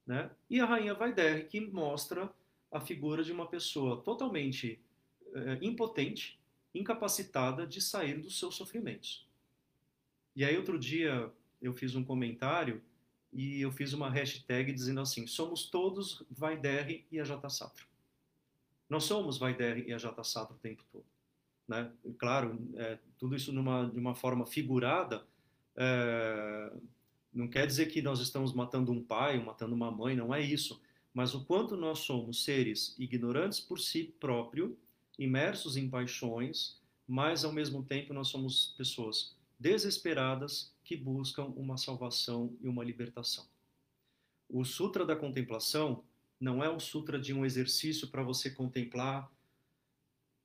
[0.05, 0.29] né?
[0.49, 2.29] e a rainha Vaidehi, que mostra
[2.73, 4.79] a figura de uma pessoa totalmente
[5.33, 6.39] é, impotente,
[6.73, 9.27] incapacitada de sair dos seus sofrimentos.
[10.35, 12.81] E aí outro dia eu fiz um comentário
[13.31, 17.87] e eu fiz uma hashtag dizendo assim: somos todos Vaidehi e Ajatasattu.
[18.89, 21.05] Nós somos Vaidehi e Ajatasattu o tempo todo.
[21.67, 21.91] Né?
[22.17, 25.23] Claro, é, tudo isso numa, de uma forma figurada,
[25.75, 26.73] é,
[27.31, 30.81] não quer dizer que nós estamos matando um pai, matando uma mãe, não é isso
[31.13, 34.77] mas o quanto nós somos seres ignorantes por si próprio,
[35.17, 42.57] imersos em paixões, mas ao mesmo tempo nós somos pessoas desesperadas que buscam uma salvação
[42.61, 43.45] e uma libertação.
[44.49, 46.03] O Sutra da Contemplação
[46.39, 49.31] não é o sutra de um exercício para você contemplar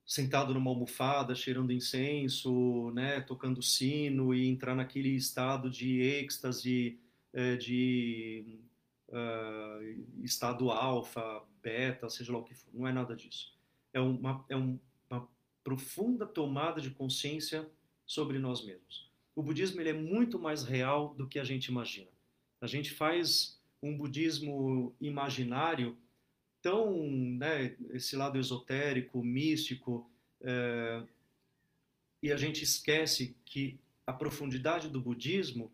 [0.09, 6.99] sentado numa almofada, cheirando incenso, né, tocando sino e entrar naquele estado de êxtase,
[7.35, 8.59] eh, de
[9.09, 12.71] uh, estado alfa, beta, seja lá o que for.
[12.73, 13.55] Não é nada disso.
[13.93, 14.79] É uma, é um,
[15.11, 15.29] uma
[15.65, 17.69] profunda tomada de consciência
[18.07, 19.11] sobre nós mesmos.
[19.35, 22.11] O budismo ele é muito mais real do que a gente imagina.
[22.61, 25.97] A gente faz um budismo imaginário
[26.61, 31.03] tão, né, esse lado esotérico, místico, é,
[32.23, 35.71] e a gente esquece que a profundidade do budismo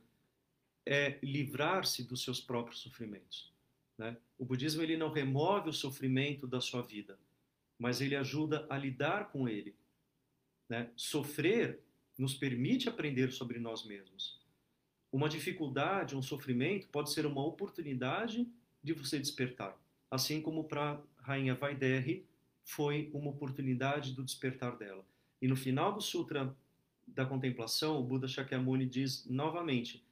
[0.86, 3.52] é livrar-se dos seus próprios sofrimentos.
[3.96, 4.16] Né?
[4.38, 7.18] O budismo ele não remove o sofrimento da sua vida,
[7.78, 9.74] mas ele ajuda a lidar com ele.
[10.68, 10.90] Né?
[10.96, 11.80] Sofrer
[12.18, 14.40] nos permite aprender sobre nós mesmos.
[15.10, 18.48] Uma dificuldade, um sofrimento pode ser uma oportunidade
[18.82, 19.76] de você despertar,
[20.10, 22.26] assim como para rainha Vaidehi
[22.64, 25.04] foi uma oportunidade do despertar dela.
[25.40, 26.54] E no final do Sutra
[27.06, 30.04] da Contemplação, o Buda Shakyamuni diz novamente: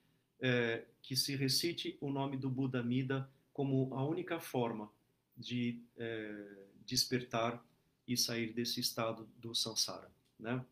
[0.43, 4.91] é, que se recite o nome do Buda Mida como a única forma
[5.37, 7.65] de é, despertar
[8.07, 10.65] e sair desse estado do samsara, né?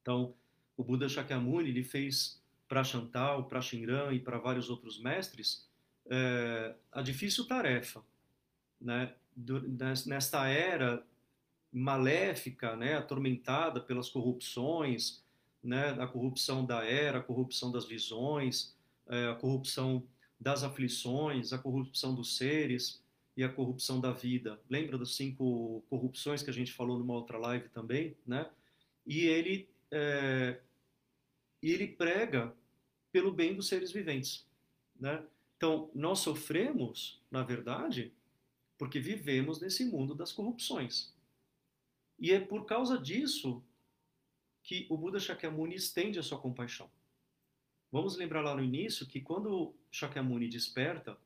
[0.00, 0.34] Então,
[0.76, 5.68] o Buda Shakyamuni ele fez para Chantal, para Shinran e para vários outros mestres
[6.08, 8.02] é, a difícil tarefa,
[8.80, 9.14] né?
[10.06, 11.04] Nesta era
[11.72, 15.22] maléfica, né, atormentada pelas corrupções,
[15.62, 18.74] né, a corrupção da era, a corrupção das visões,
[19.08, 20.06] é, a corrupção
[20.38, 23.02] das aflições, a corrupção dos seres
[23.36, 24.60] e a corrupção da vida.
[24.68, 28.48] Lembra das cinco corrupções que a gente falou numa outra live também, né?
[29.06, 30.60] E ele é,
[31.62, 32.54] ele prega
[33.12, 34.46] pelo bem dos seres viventes,
[34.98, 35.22] né?
[35.56, 38.12] Então nós sofremos, na verdade,
[38.78, 41.12] porque vivemos nesse mundo das corrupções.
[42.18, 43.62] E é por causa disso
[44.62, 46.90] que o Buda Shakyamuni estende a sua compaixão.
[47.90, 51.18] Vamos lembrar lá no início que quando Shakyamuni desperta,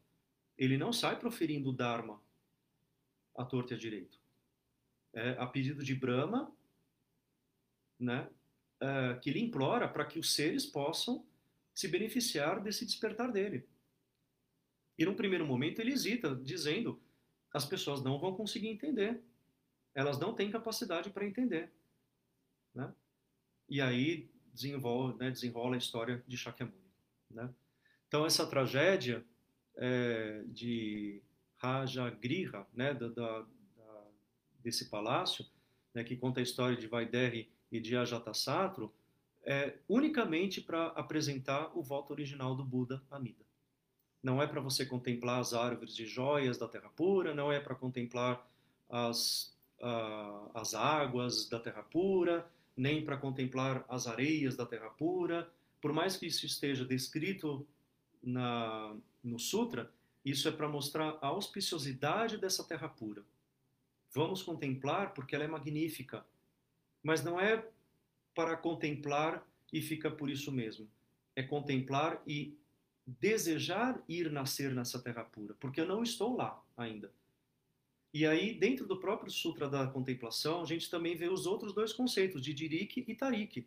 [0.57, 2.23] ele não sai proferindo o Dharma
[3.37, 4.19] à torta e à direito.
[5.13, 6.53] É, a pedido de Brahma,
[7.99, 8.29] né,
[8.81, 11.25] é, que ele implora para que os seres possam
[11.75, 13.67] se beneficiar desse despertar dele.
[14.97, 17.01] E num primeiro momento ele hesita, dizendo:
[17.53, 19.21] as pessoas não vão conseguir entender.
[19.95, 21.71] Elas não têm capacidade para entender.
[22.75, 22.93] Né?
[23.75, 26.79] E aí desenvolve, né, desenrola a história de Shakyamuni.
[27.29, 27.51] Né?
[28.07, 29.25] Então essa tragédia
[29.77, 31.21] é, de
[31.57, 33.45] Rajagriha, né, da, da,
[34.63, 35.45] desse palácio,
[35.93, 38.93] né, que conta a história de Vaidehi e de Ajatasattu,
[39.43, 43.45] é unicamente para apresentar o voto original do Buda Amida.
[44.23, 47.75] Não é para você contemplar as árvores de joias da terra pura, não é para
[47.75, 48.49] contemplar
[48.89, 55.49] as, uh, as águas da terra pura, nem para contemplar as areias da terra pura.
[55.81, 57.67] Por mais que isso esteja descrito
[58.23, 59.91] na, no Sutra,
[60.25, 63.23] isso é para mostrar a auspiciosidade dessa terra pura.
[64.13, 66.25] Vamos contemplar porque ela é magnífica,
[67.03, 67.67] mas não é
[68.35, 70.89] para contemplar e fica por isso mesmo.
[71.37, 72.57] É contemplar e
[73.07, 77.11] desejar ir nascer nessa terra pura, porque eu não estou lá ainda.
[78.15, 81.93] E aí, dentro do próprio Sutra da Contemplação, a gente também vê os outros dois
[81.93, 83.67] conceitos, de Dirik e Tarik.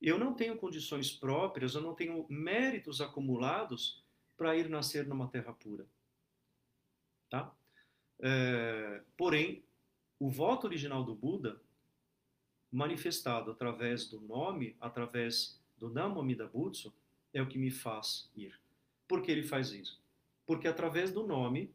[0.00, 4.00] Eu não tenho condições próprias, eu não tenho méritos acumulados
[4.36, 5.84] para ir nascer numa terra pura.
[7.28, 7.52] Tá?
[8.20, 9.64] É, porém,
[10.20, 11.60] o voto original do Buda,
[12.70, 16.94] manifestado através do nome, através do Namo Amida Butsu,
[17.34, 18.56] é o que me faz ir.
[19.08, 20.00] Por que ele faz isso?
[20.46, 21.74] Porque através do nome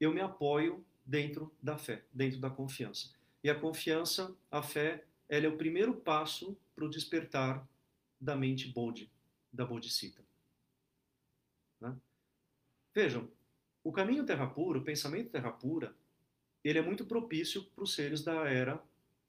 [0.00, 3.10] eu me apoio dentro da fé, dentro da confiança.
[3.44, 7.66] E a confiança, a fé, ela é o primeiro passo para o despertar
[8.20, 9.10] da mente Bodhi,
[9.52, 10.24] da Bodhisattva.
[11.80, 11.94] Né?
[12.94, 13.28] Vejam,
[13.82, 15.94] o caminho terra pura, o pensamento terra pura,
[16.62, 18.82] ele é muito propício para os seres da era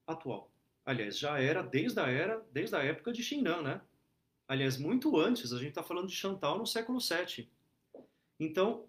[0.06, 0.52] atual.
[0.86, 3.82] Aliás, já era desde a era, desde a época de Xinnan, né?
[4.48, 7.48] Aliás, muito antes, a gente está falando de Chantal no século VII.
[8.38, 8.86] Então,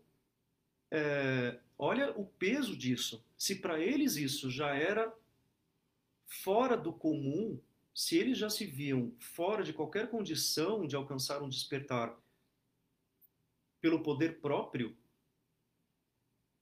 [0.91, 3.25] é, olha o peso disso.
[3.37, 5.13] Se para eles isso já era
[6.27, 7.61] fora do comum,
[7.95, 12.17] se eles já se viam fora de qualquer condição de alcançar um despertar
[13.81, 14.97] pelo poder próprio,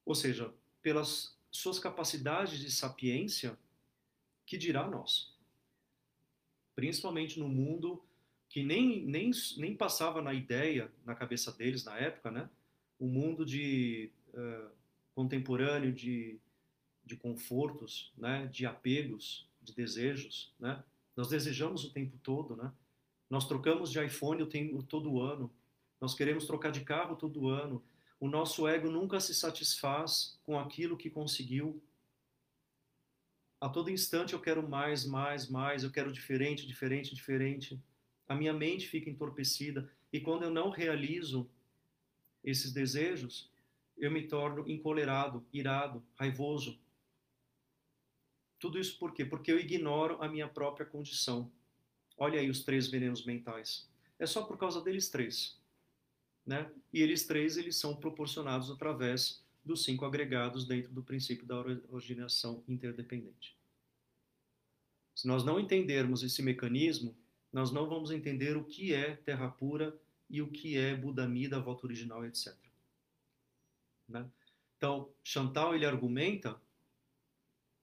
[0.04, 0.52] ou seja,
[0.82, 3.58] pelas suas capacidades de sapiência,
[4.46, 5.36] que dirá nós?
[6.74, 8.02] Principalmente no mundo
[8.48, 12.50] que nem, nem, nem passava na ideia, na cabeça deles na época, né?
[12.98, 14.70] Um mundo de uh,
[15.20, 16.38] contemporâneo de,
[17.04, 18.46] de confortos, né?
[18.46, 20.82] De apegos, de desejos, né?
[21.14, 22.72] Nós desejamos o tempo todo, né?
[23.28, 25.52] Nós trocamos de iPhone o tempo todo ano.
[26.00, 27.84] Nós queremos trocar de carro todo ano.
[28.18, 31.82] O nosso ego nunca se satisfaz com aquilo que conseguiu.
[33.60, 37.78] A todo instante eu quero mais, mais, mais, eu quero diferente, diferente, diferente
[38.26, 41.50] a minha mente fica entorpecida e quando eu não realizo
[42.42, 43.49] esses desejos,
[44.00, 46.80] eu me torno encolerado, irado, raivoso.
[48.58, 49.24] Tudo isso por quê?
[49.24, 51.50] Porque eu ignoro a minha própria condição.
[52.16, 53.88] Olha aí os três venenos mentais.
[54.18, 55.58] É só por causa deles três.
[56.44, 56.70] Né?
[56.92, 62.64] E eles três eles são proporcionados através dos cinco agregados dentro do princípio da originação
[62.66, 63.56] interdependente.
[65.14, 67.14] Se nós não entendermos esse mecanismo,
[67.52, 69.98] nós não vamos entender o que é terra pura
[70.28, 72.56] e o que é Budamida, volta original, etc.
[74.10, 74.28] Né?
[74.76, 76.60] Então, Chantal ele argumenta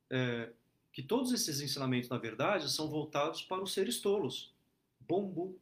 [0.09, 0.51] é,
[0.91, 4.53] que todos esses ensinamentos, na verdade, são voltados para os seres tolos.
[4.99, 5.59] Bombu.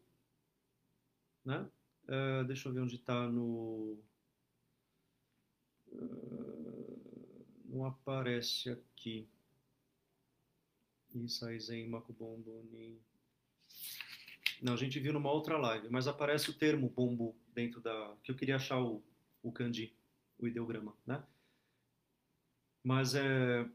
[1.44, 1.70] Né?
[2.08, 3.98] É, deixa eu ver onde está no.
[5.92, 9.28] Uh, não aparece aqui.
[11.14, 13.00] Isso aí, Zen Makubomboni.
[14.62, 18.16] Não, a gente viu numa outra live, mas aparece o termo bombo dentro da.
[18.24, 19.04] que eu queria achar o,
[19.44, 19.52] o
[20.40, 21.24] o ideograma, né?
[22.84, 23.68] Mas é.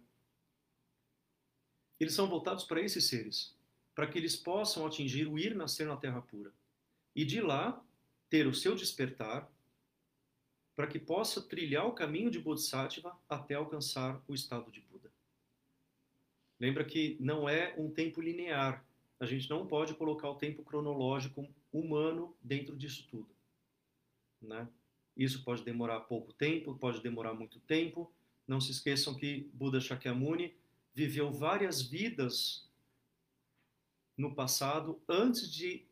[1.99, 3.55] Eles são voltados para esses seres,
[3.95, 6.53] para que eles possam atingir o ir nascer na terra pura.
[7.15, 7.85] E de lá
[8.31, 9.51] ter o seu despertar,
[10.75, 15.13] para que possa trilhar o caminho de Bodhisattva até alcançar o estado de Buda.
[16.59, 18.83] Lembra que não é um tempo linear,
[19.19, 23.29] a gente não pode colocar o tempo cronológico humano dentro disso tudo.
[24.41, 24.67] Né?
[25.17, 28.13] Isso pode demorar pouco tempo, pode demorar muito tempo.
[28.47, 30.55] Não se esqueçam que Buda Shakyamuni
[30.95, 32.69] viveu várias vidas
[34.17, 35.85] no passado antes de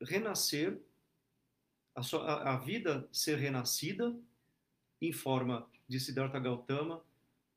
[0.00, 0.80] renascer,
[1.94, 4.14] a, sua, a vida ser renascida
[5.00, 7.02] em forma de Siddhartha Gautama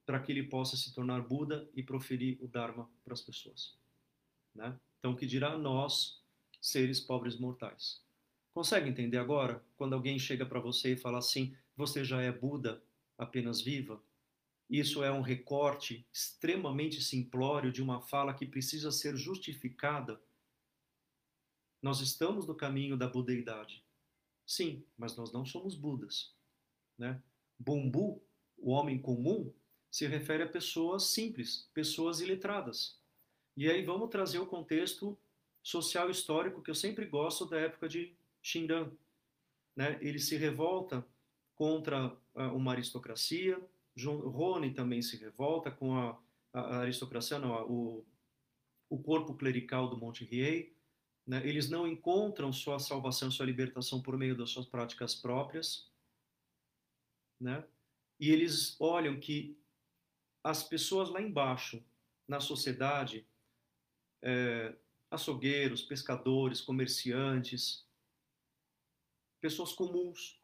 [0.05, 3.75] para que ele possa se tornar Buda e proferir o Dharma para as pessoas.
[4.53, 4.77] Né?
[4.99, 6.21] Então, que dirá nós,
[6.61, 8.04] seres pobres mortais?
[8.55, 12.81] Consegue entender agora quando alguém chega para você e fala assim: você já é Buda,
[13.17, 14.01] apenas viva?
[14.69, 20.21] Isso é um recorte extremamente simplório de uma fala que precisa ser justificada.
[21.81, 23.83] Nós estamos no caminho da budeidade.
[24.47, 26.33] Sim, mas nós não somos Budas.
[26.97, 27.21] Né?
[27.59, 28.23] Bombu,
[28.57, 29.53] o homem comum,
[29.91, 32.97] se refere a pessoas simples, pessoas iletradas.
[33.57, 35.17] E aí vamos trazer o contexto
[35.61, 38.91] social histórico que eu sempre gosto da época de Xindan.
[39.75, 39.97] Né?
[40.01, 41.05] Ele se revolta
[41.55, 42.15] contra
[42.53, 43.59] uma aristocracia,
[43.97, 46.21] Rony também se revolta com a,
[46.53, 48.05] a aristocracia, não, o,
[48.89, 50.75] o corpo clerical do Monte Riei.
[51.25, 51.41] Né?
[51.47, 55.89] Eles não encontram sua salvação, sua libertação por meio das suas práticas próprias.
[57.39, 57.65] Né?
[58.19, 59.57] E eles olham que
[60.43, 61.83] as pessoas lá embaixo,
[62.27, 63.25] na sociedade,
[64.21, 64.75] é,
[65.09, 67.85] açougueiros, pescadores, comerciantes,
[69.45, 70.41] pessoas comuns.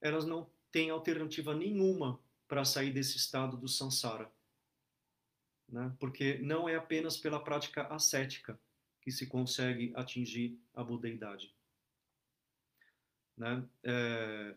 [0.00, 2.18] Elas não têm alternativa nenhuma
[2.48, 4.28] para sair desse estado do samsara.
[5.68, 5.94] Né?
[6.00, 8.58] Porque não é apenas pela prática ascética
[9.00, 11.54] que se consegue atingir a budeidade.
[13.36, 13.64] Né?
[13.84, 14.56] É,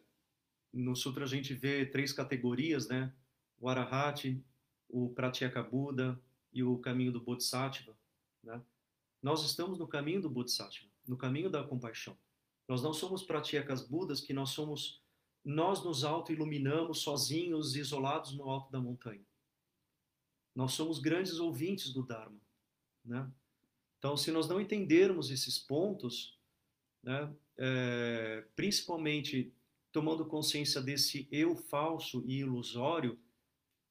[0.74, 3.14] no sutra a gente vê três categorias, né?
[3.60, 4.44] O arahati,
[4.90, 5.68] o pratyeka
[6.52, 7.96] e o caminho do bodhisattva,
[8.44, 8.60] né?
[9.22, 12.18] Nós estamos no caminho do bodhisattva, no caminho da compaixão.
[12.68, 15.02] Nós não somos pratyekas budas que nós somos
[15.44, 19.26] nós nos auto-iluminamos sozinhos, isolados no alto da montanha.
[20.54, 22.42] Nós somos grandes ouvintes do Dharma.
[23.06, 23.32] Né?
[23.98, 26.38] Então, se nós não entendermos esses pontos,
[27.02, 29.54] né, é, principalmente
[29.94, 33.18] tomando consciência desse eu falso e ilusório,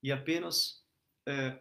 [0.02, 0.84] e apenas
[1.26, 1.58] é,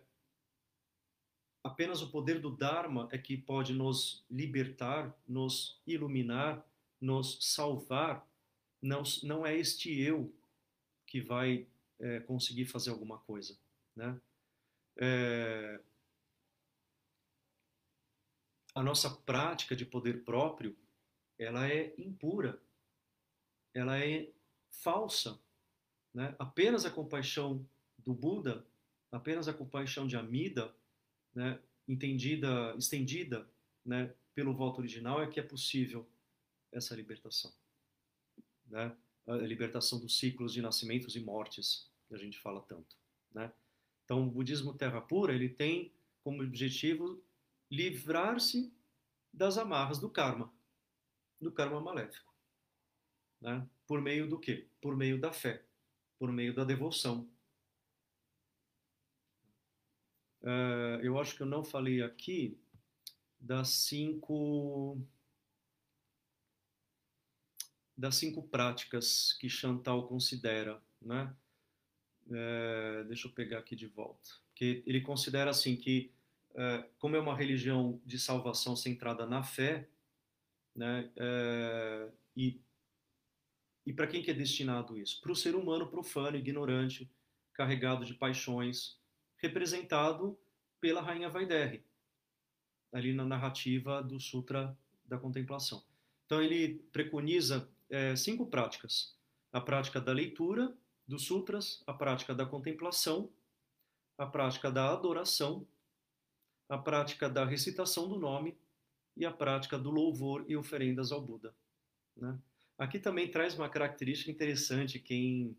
[1.64, 6.64] apenas o poder do Dharma é que pode nos libertar, nos iluminar,
[7.00, 8.28] nos salvar
[8.82, 10.34] não, não é este eu
[11.08, 11.68] que vai
[12.00, 13.58] é, conseguir fazer alguma coisa,
[13.96, 14.20] né?
[14.98, 15.80] É,
[18.74, 20.76] a nossa prática de poder próprio,
[21.40, 22.62] ela é impura,
[23.74, 24.30] ela é
[24.70, 25.40] falsa,
[26.14, 26.36] né?
[26.38, 27.66] Apenas a compaixão
[27.98, 28.66] do Buda,
[29.12, 30.76] apenas a compaixão de Amida,
[31.34, 31.60] né?
[31.88, 33.48] Entendida, estendida,
[33.86, 34.14] né?
[34.34, 36.08] Pelo voto original é que é possível
[36.72, 37.54] essa libertação
[38.68, 38.96] né?
[39.28, 42.96] a libertação dos ciclos de nascimentos e mortes, que a gente fala tanto.
[43.34, 43.52] Né?
[44.04, 45.94] Então, o budismo terra pura ele tem
[46.24, 47.24] como objetivo
[47.70, 48.74] livrar-se
[49.34, 50.54] das amarras do karma,
[51.42, 52.34] do karma maléfico.
[53.42, 53.68] Né?
[53.88, 54.68] Por meio do quê?
[54.80, 55.64] Por meio da fé,
[56.18, 57.30] por meio da devoção.
[60.42, 62.60] Uh, eu acho que eu não falei aqui
[63.40, 65.02] das cinco
[67.98, 71.34] das cinco práticas que Chantal considera, né?
[72.32, 74.32] É, deixa eu pegar aqui de volta.
[74.54, 76.12] Que ele considera assim que,
[76.56, 79.88] é, como é uma religião de salvação centrada na fé,
[80.76, 81.12] né?
[81.16, 82.60] É, e
[83.86, 85.22] e para quem que é destinado isso?
[85.22, 87.10] Para o ser humano profano, ignorante,
[87.54, 88.98] carregado de paixões,
[89.38, 90.38] representado
[90.82, 91.86] pela rainha Vaidere,
[92.92, 94.76] ali na narrativa do Sutra
[95.06, 95.84] da Contemplação.
[96.26, 99.16] Então ele preconiza é, cinco práticas:
[99.52, 100.76] a prática da leitura
[101.08, 103.30] dos sutras, a prática da contemplação,
[104.18, 105.68] a prática da adoração,
[106.68, 108.58] a prática da recitação do nome
[109.16, 111.56] e a prática do louvor e oferendas ao Buda.
[112.18, 112.38] Né?
[112.78, 115.56] Aqui também traz uma característica interessante quem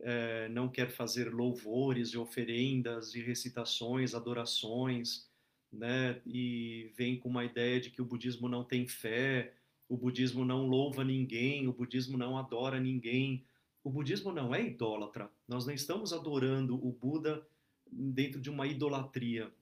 [0.00, 5.28] é, não quer fazer louvores e oferendas e recitações, adorações,
[5.72, 6.20] né?
[6.26, 9.54] E vem com uma ideia de que o budismo não tem fé,
[9.90, 13.44] o budismo não louva ninguém, o budismo não adora ninguém.
[13.82, 15.28] O budismo não é idólatra.
[15.48, 17.44] Nós não estamos adorando o Buda
[17.90, 19.52] dentro de uma idolatria.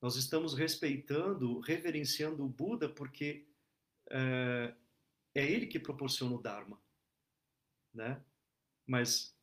[0.00, 3.46] Nós estamos respeitando, reverenciando o Buda porque
[4.08, 4.74] é,
[5.34, 6.80] é ele que proporciona o Dharma.
[7.92, 8.18] Né?
[8.86, 9.36] Mas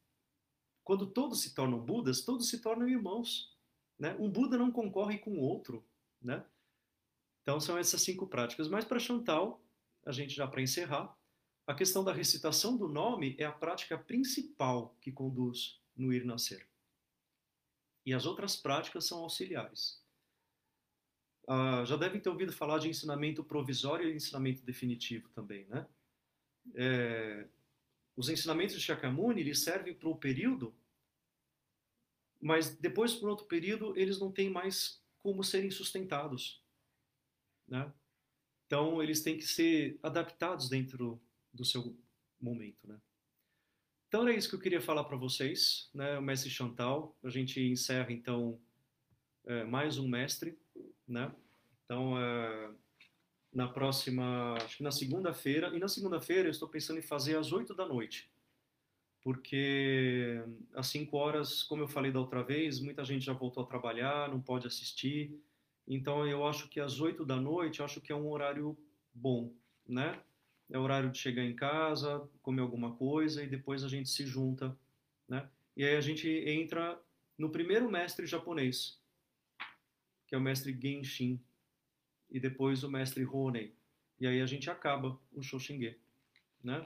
[0.84, 3.55] quando todos se tornam Budas, todos se tornam irmãos.
[3.99, 4.15] Né?
[4.20, 5.86] Um Buda não concorre com o outro.
[6.20, 6.43] Né?
[7.43, 8.68] Então são essas cinco práticas.
[8.68, 9.61] Mas para Chantal,
[10.08, 11.14] a gente já para encerrar,
[11.68, 16.66] a questão da recitação do nome é a prática principal que conduz no ir nascer.
[18.05, 20.01] E as outras práticas são auxiliares.
[21.45, 25.86] Ah, já devem ter ouvido falar de ensinamento provisório e ensinamento definitivo também, né?
[26.74, 27.45] É,
[28.16, 30.74] os ensinamentos de Shakyamuni eles servem para o período,
[32.39, 36.64] mas depois, por outro período, eles não têm mais como serem sustentados,
[37.68, 37.91] né?
[38.68, 41.20] Então, eles têm que ser adaptados dentro
[41.53, 41.97] do seu
[42.39, 42.99] momento, né?
[44.07, 46.18] Então, era isso que eu queria falar para vocês, né?
[46.18, 47.18] O mestre Chantal.
[47.24, 48.59] A gente encerra, então,
[49.45, 50.57] é, mais um mestre,
[51.07, 51.34] né?
[51.86, 52.72] Então, é,
[53.53, 57.51] na próxima, acho que na segunda-feira, e na segunda-feira eu estou pensando em fazer às
[57.51, 58.30] 8 da noite,
[59.22, 60.41] porque
[60.74, 64.30] às 5 horas, como eu falei da outra vez, muita gente já voltou a trabalhar,
[64.30, 65.41] não pode assistir,
[65.88, 68.77] então eu acho que às 8 da noite, acho que é um horário
[69.13, 69.53] bom,
[69.88, 70.21] né?
[70.69, 74.25] É o horário de chegar em casa, comer alguma coisa e depois a gente se
[74.25, 74.77] junta,
[75.27, 75.49] né?
[75.75, 76.99] E aí a gente entra
[77.38, 78.99] no primeiro mestre japonês,
[80.25, 81.39] que é o mestre Genshin,
[82.29, 83.73] e depois o mestre Honei.
[84.19, 85.97] E aí a gente acaba o Shoshinge,
[86.63, 86.85] né?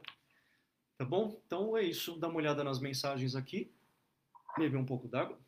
[0.98, 1.42] Tá bom?
[1.46, 2.20] Então é isso.
[2.20, 3.72] Dá uma olhada nas mensagens aqui.
[4.58, 5.40] Beber um pouco d'água.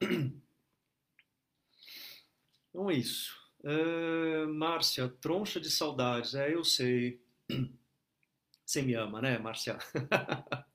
[2.70, 3.34] Então é isso.
[3.64, 6.34] Uh, Márcia, troncha de saudades.
[6.34, 7.20] É, eu sei.
[8.64, 9.78] Você me ama, né, Marcia?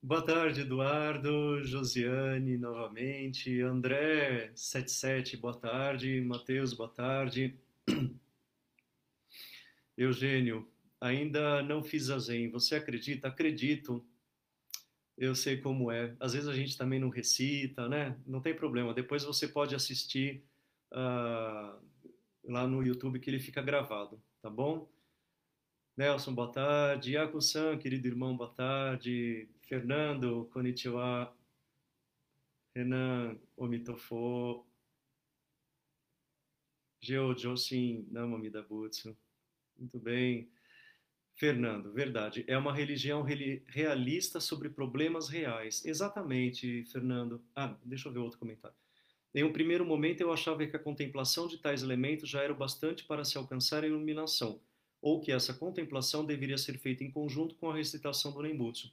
[0.00, 7.58] Boa tarde, Eduardo, Josiane, novamente, André, 77, boa tarde, Matheus, boa tarde,
[9.98, 13.26] Eugênio, ainda não fiz a Zen, você acredita?
[13.26, 14.06] Acredito,
[15.16, 18.18] eu sei como é, às vezes a gente também não recita, né?
[18.26, 20.44] Não tem problema, depois você pode assistir
[20.92, 21.78] uh,
[22.44, 24.88] lá no YouTube que ele fica gravado, tá bom?
[25.96, 27.12] Nelson, boa tarde.
[27.12, 29.48] Iaco-san, querido irmão, boa tarde.
[29.62, 31.34] Fernando, konnichiwa.
[32.74, 34.66] Renan, omitofo.
[37.00, 37.34] Geo,
[38.10, 39.16] namamida butsu.
[39.78, 40.50] Muito bem.
[41.36, 42.44] Fernando, verdade.
[42.48, 45.84] É uma religião realista sobre problemas reais.
[45.84, 47.44] Exatamente, Fernando.
[47.54, 48.76] Ah, deixa eu ver outro comentário.
[49.34, 52.56] Em um primeiro momento, eu achava que a contemplação de tais elementos já era o
[52.56, 54.60] bastante para se alcançar a iluminação
[55.00, 58.92] ou que essa contemplação deveria ser feita em conjunto com a recitação do Nembutsu.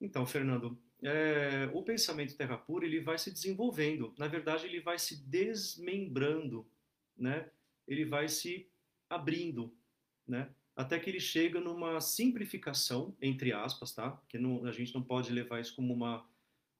[0.00, 4.12] Então, Fernando, é, o pensamento terra pura ele vai se desenvolvendo.
[4.18, 6.68] Na verdade, ele vai se desmembrando,
[7.16, 7.50] né?
[7.86, 8.68] Ele vai se
[9.08, 9.74] abrindo,
[10.26, 10.50] né?
[10.78, 14.12] Até que ele chega numa simplificação, entre aspas, tá?
[14.12, 16.24] Porque não, a gente não pode levar isso como uma,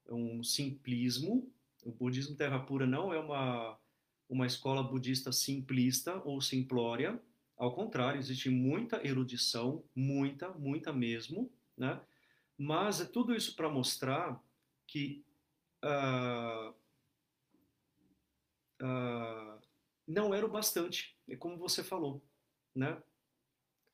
[0.09, 1.53] um simplismo.
[1.85, 3.77] O budismo terra pura não é uma,
[4.29, 7.21] uma escola budista simplista ou simplória,
[7.57, 12.01] ao contrário, existe muita erudição, muita, muita mesmo, né?
[12.57, 14.41] Mas é tudo isso para mostrar
[14.87, 15.25] que
[15.85, 16.71] uh,
[18.81, 19.61] uh,
[20.07, 22.23] não era o bastante, é como você falou,
[22.73, 23.03] né?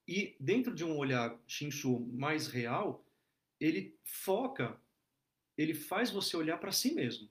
[0.07, 3.05] E dentro de um olhar Shinshu mais real,
[3.59, 4.79] ele foca,
[5.57, 7.29] ele faz você olhar para si mesmo,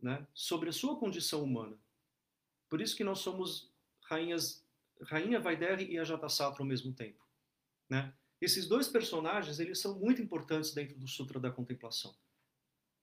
[0.00, 0.26] né?
[0.32, 1.76] Sobre a sua condição humana.
[2.68, 3.72] Por isso que nós somos
[4.02, 4.62] rainhas
[5.02, 7.20] Rainha Vaidere e a Jatasatra ao mesmo tempo.
[7.88, 8.12] Né?
[8.40, 12.14] Esses dois personagens eles são muito importantes dentro do Sutra da Contemplação.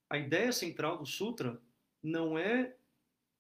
[0.10, 1.62] A ideia central do Sutra
[2.02, 2.76] não é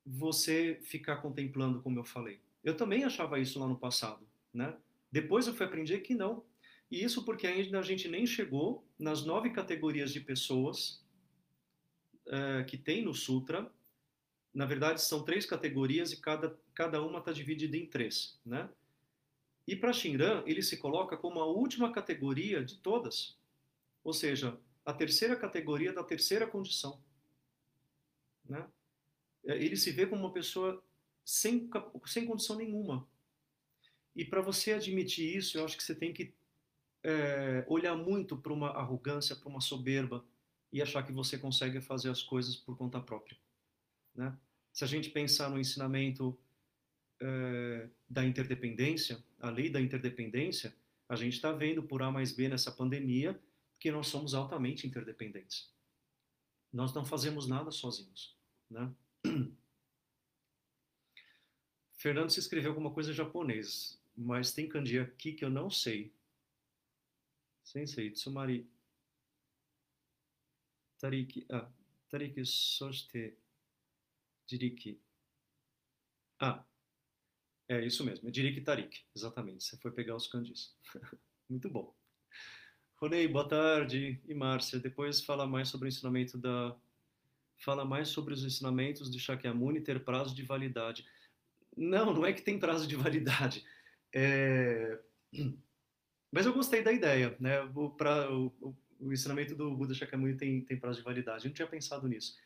[0.06, 2.42] você ficar contemplando, como eu falei.
[2.64, 4.28] Eu também achava isso lá no passado.
[4.54, 4.76] Né?
[5.12, 6.44] Depois eu fui aprender que não.
[6.92, 11.06] E isso porque ainda a gente nem chegou nas nove categorias de pessoas
[12.28, 13.72] uh, que tem no Sutra
[14.54, 18.40] na verdade, são três categorias e cada, cada uma está dividida em três.
[18.46, 18.70] Né?
[19.68, 23.38] E para Shinran, ele se coloca como a última categoria de todas.
[24.04, 27.02] Ou seja, a terceira categoria da terceira condição.
[28.46, 28.68] Né?
[29.46, 30.84] É, ele se vê como uma pessoa
[31.24, 31.70] sem,
[32.06, 33.08] sem condição nenhuma.
[34.20, 36.34] E para você admitir isso, eu acho que você tem que
[37.02, 40.26] é, olhar muito para uma arrogância, para uma soberba
[40.74, 43.38] e achar que você consegue fazer as coisas por conta própria.
[44.14, 44.38] Né?
[44.74, 46.38] Se a gente pensar no ensinamento
[47.22, 50.76] é, da interdependência, a lei da interdependência,
[51.08, 53.40] a gente está vendo por A mais B nessa pandemia
[53.80, 55.74] que nós somos altamente interdependentes.
[56.74, 58.36] Nós não fazemos nada sozinhos.
[58.70, 58.94] Né?
[61.96, 66.14] Fernando se escreveu alguma coisa em japonês, mas tem kanji aqui que eu não sei.
[67.64, 68.70] Sensei, Tsumari.
[71.00, 71.72] Tariki, ah,
[72.10, 73.38] Tariki soshite
[74.46, 75.02] Dirik.
[76.42, 76.66] Ah,
[77.70, 79.64] é isso mesmo, é Dirik Tarik, exatamente.
[79.64, 80.76] Você foi pegar os kanjis.
[81.50, 81.96] Muito bom.
[82.98, 84.22] Ronei, boa tarde.
[84.28, 86.76] E Márcia, depois fala mais sobre o ensinamento da.
[87.58, 91.06] Fala mais sobre os ensinamentos de Shakyamuni ter prazo de validade.
[91.78, 93.66] Não, não é que tem prazo de validade.
[94.14, 95.00] É...
[96.32, 97.62] Mas eu gostei da ideia, né?
[97.76, 101.46] O, pra, o, o ensinamento do Buda Shakyamuni tem, tem prazo de validade.
[101.46, 102.38] Eu não tinha pensado nisso.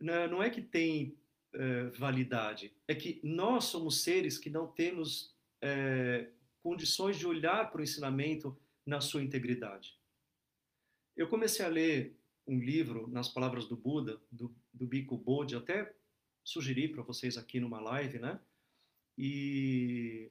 [0.00, 1.18] Não é que tem
[1.52, 2.72] é, validade.
[2.86, 6.28] É que nós somos seres que não temos é,
[6.62, 8.56] condições de olhar para o ensinamento
[8.86, 9.98] na sua integridade.
[11.16, 12.16] Eu comecei a ler
[12.46, 15.94] um livro, nas palavras do Buda, do, do Bhikkhu Bodhi, até
[16.44, 18.40] sugeri para vocês aqui numa live, né?
[19.16, 20.30] E,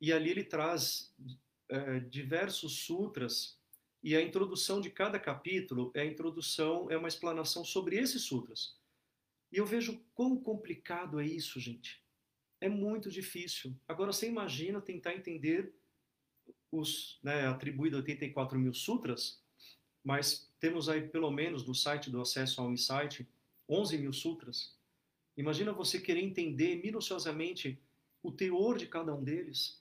[0.00, 1.14] e ali ele traz
[1.68, 3.58] é, diversos sutras
[4.02, 8.78] e a introdução de cada capítulo é a introdução, é uma explanação sobre esses sutras.
[9.52, 12.02] E eu vejo quão complicado é isso, gente.
[12.60, 13.76] É muito difícil.
[13.86, 15.72] Agora, você imagina tentar entender
[16.70, 19.42] os né, atribuído 84 mil sutras,
[20.04, 23.28] mas temos aí pelo menos no site do acesso ao insight
[23.68, 24.78] 11 mil sutras.
[25.36, 27.80] Imagina você querer entender minuciosamente
[28.22, 29.79] o teor de cada um deles.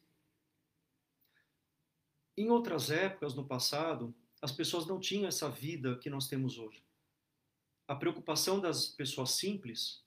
[2.39, 6.81] Em outras épocas, no passado, as pessoas não tinham essa vida que nós temos hoje
[7.89, 10.05] a preocupação das pessoas simples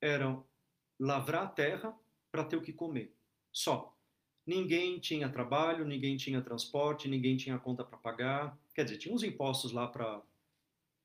[0.00, 0.36] era
[0.98, 1.96] lavrar a terra
[2.32, 3.14] para ter o que comer.
[3.52, 3.96] Só.
[4.44, 8.58] ninguém tinha trabalho, ninguém tinha transporte, ninguém tinha conta para pagar.
[8.74, 10.20] Quer dizer, tinha uns impostos lá para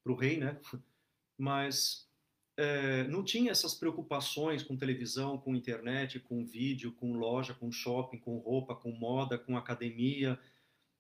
[0.06, 0.60] o rei, né?
[1.38, 2.10] Mas
[2.56, 8.20] é, não tinha essas preocupações com televisão, com internet, com vídeo, com loja, com shopping,
[8.20, 10.40] com roupa, com moda, com academia,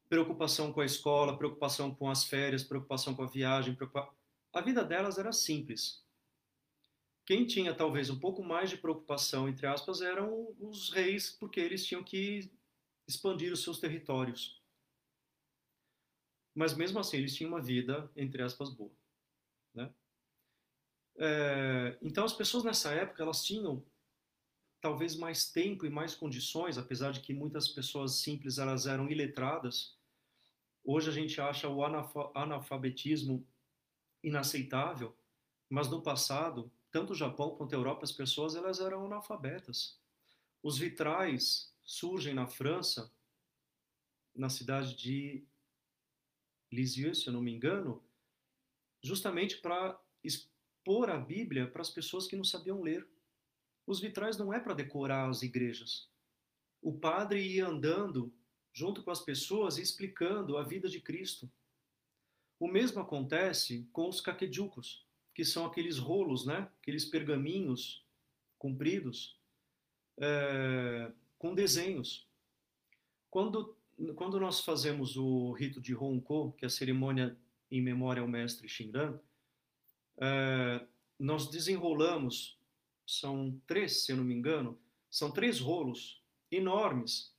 [0.10, 3.76] preocupação com a escola, preocupação com as férias, preocupação com a viagem.
[3.76, 4.14] Preocupa...
[4.52, 6.04] A vida delas era simples.
[7.26, 11.86] Quem tinha talvez um pouco mais de preocupação, entre aspas, eram os reis, porque eles
[11.86, 12.52] tinham que
[13.08, 14.62] expandir os seus territórios.
[16.54, 18.92] Mas mesmo assim, eles tinham uma vida, entre aspas, boa.
[19.74, 19.92] Né?
[21.18, 23.84] É, então, as pessoas nessa época, elas tinham
[24.82, 29.98] talvez mais tempo e mais condições, apesar de que muitas pessoas simples elas eram iletradas.
[30.84, 31.84] Hoje a gente acha o
[32.36, 33.48] analfabetismo
[34.22, 35.16] inaceitável,
[35.70, 40.00] mas no passado tanto o Japão quanto a Europa, as pessoas elas eram analfabetas.
[40.62, 43.12] Os vitrais surgem na França,
[44.36, 45.44] na cidade de
[46.72, 48.04] Lisieux, se eu não me engano,
[49.02, 50.00] justamente para
[50.84, 53.08] expor a Bíblia para as pessoas que não sabiam ler.
[53.88, 56.10] Os vitrais não é para decorar as igrejas.
[56.82, 58.34] O padre ia andando
[58.74, 61.50] junto com as pessoas e explicando a vida de Cristo.
[62.60, 66.70] O mesmo acontece com os caqueducos que são aqueles rolos, né?
[66.82, 68.06] aqueles pergaminhos
[68.60, 69.40] compridos
[70.18, 72.28] é, com desenhos.
[73.32, 73.76] Quando,
[74.16, 77.38] quando nós fazemos o rito de Honko, que é a cerimônia
[77.72, 79.18] em memória ao mestre Shinran,
[80.18, 80.86] é,
[81.20, 82.60] nós desenrolamos,
[83.06, 84.80] são três, se eu não me engano,
[85.10, 86.22] são três rolos
[86.52, 87.36] enormes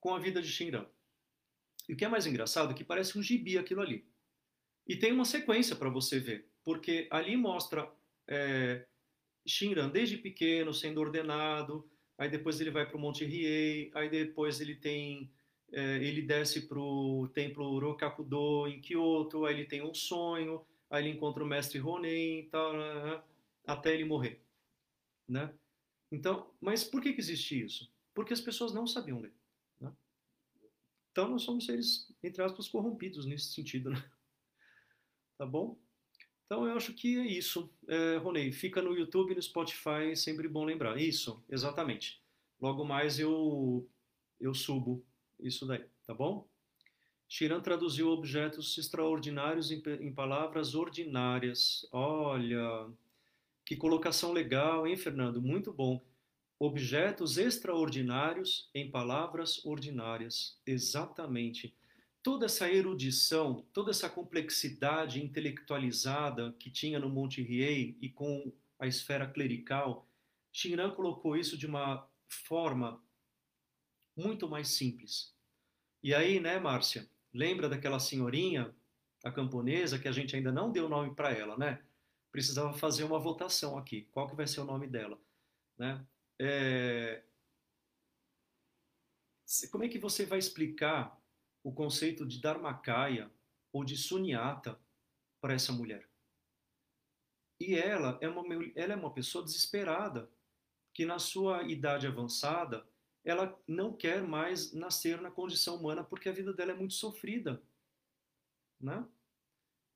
[0.00, 0.86] com a vida de Shinran.
[1.88, 4.06] E o que é mais engraçado é que parece um gibi aquilo ali.
[4.86, 7.90] E tem uma sequência para você ver porque ali mostra
[8.28, 8.84] é,
[9.46, 14.60] Shinran desde pequeno sendo ordenado, aí depois ele vai para o Monte Riei, aí depois
[14.60, 15.30] ele tem
[15.72, 21.02] é, ele desce para o templo Rokakudo em Kyoto, aí ele tem um sonho, aí
[21.02, 23.22] ele encontra o mestre Ronen, tal, né, né,
[23.66, 24.44] até ele morrer,
[25.26, 25.52] né?
[26.10, 27.90] Então, mas por que, que existe isso?
[28.12, 29.32] Porque as pessoas não sabiam ler.
[29.80, 29.90] Né?
[31.10, 33.96] Então nós somos seres, entre aspas, corrompidos nesse sentido, né?
[35.38, 35.76] Tá bom?
[36.44, 38.52] Então eu acho que é isso, é, Ronei.
[38.52, 41.00] Fica no YouTube e no Spotify, sempre bom lembrar.
[41.00, 42.22] Isso, exatamente.
[42.60, 43.88] Logo mais eu,
[44.38, 45.04] eu subo
[45.40, 46.46] isso daí, tá bom?
[47.34, 51.88] Chiran traduziu objetos extraordinários em, em palavras ordinárias.
[51.90, 52.90] Olha,
[53.64, 55.40] que colocação legal, hein, Fernando?
[55.40, 56.04] Muito bom.
[56.58, 60.60] Objetos extraordinários em palavras ordinárias.
[60.66, 61.74] Exatamente
[62.22, 68.86] toda essa erudição, toda essa complexidade intelectualizada que tinha no Monte Riei e com a
[68.86, 70.06] esfera clerical,
[70.52, 73.02] Shinran colocou isso de uma forma
[74.14, 75.34] muito mais simples.
[76.02, 78.74] E aí, né, Márcia, lembra daquela senhorinha,
[79.24, 81.82] a camponesa, que a gente ainda não deu nome para ela, né?
[82.30, 84.08] Precisava fazer uma votação aqui.
[84.10, 85.18] Qual que vai ser o nome dela,
[85.78, 86.04] né?
[86.40, 87.22] É...
[89.70, 91.20] Como é que você vai explicar
[91.62, 93.30] o conceito de Dharmakaya
[93.72, 94.78] ou de Sunyata
[95.40, 96.08] para essa mulher.
[97.60, 98.42] E ela é, uma,
[98.74, 100.28] ela é uma pessoa desesperada,
[100.92, 102.86] que na sua idade avançada,
[103.24, 107.62] ela não quer mais nascer na condição humana porque a vida dela é muito sofrida.
[108.80, 109.06] Né?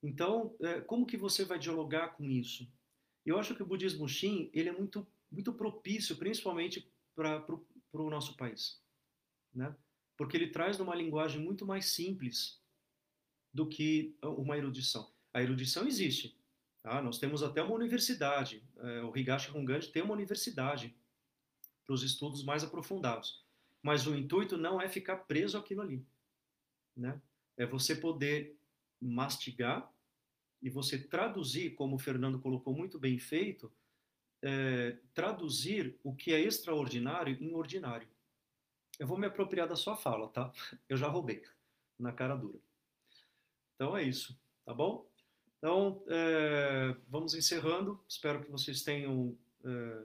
[0.02, 2.70] Então, é, como que você vai dialogar com isso?
[3.24, 7.44] Eu acho que o budismo Shin ele é muito, muito propício, principalmente para
[7.92, 8.80] o nosso país.
[9.52, 9.74] Né?
[10.16, 12.60] porque ele traz numa linguagem muito mais simples
[13.52, 15.12] do que uma erudição.
[15.32, 16.38] A erudição existe.
[16.82, 17.02] Tá?
[17.02, 18.66] Nós temos até uma universidade.
[18.78, 20.96] É, o Higashi Honganji tem uma universidade
[21.86, 23.44] para os estudos mais aprofundados.
[23.82, 26.04] Mas o intuito não é ficar preso àquilo ali.
[26.96, 27.20] Né?
[27.56, 28.58] É você poder
[29.00, 29.90] mastigar
[30.62, 33.72] e você traduzir, como o Fernando colocou muito bem feito,
[34.42, 38.08] é, traduzir o que é extraordinário em ordinário.
[38.98, 40.52] Eu vou me apropriar da sua fala, tá?
[40.88, 41.42] Eu já roubei,
[41.98, 42.58] na cara dura.
[43.74, 45.06] Então é isso, tá bom?
[45.58, 48.02] Então, é, vamos encerrando.
[48.08, 50.04] Espero que vocês tenham é,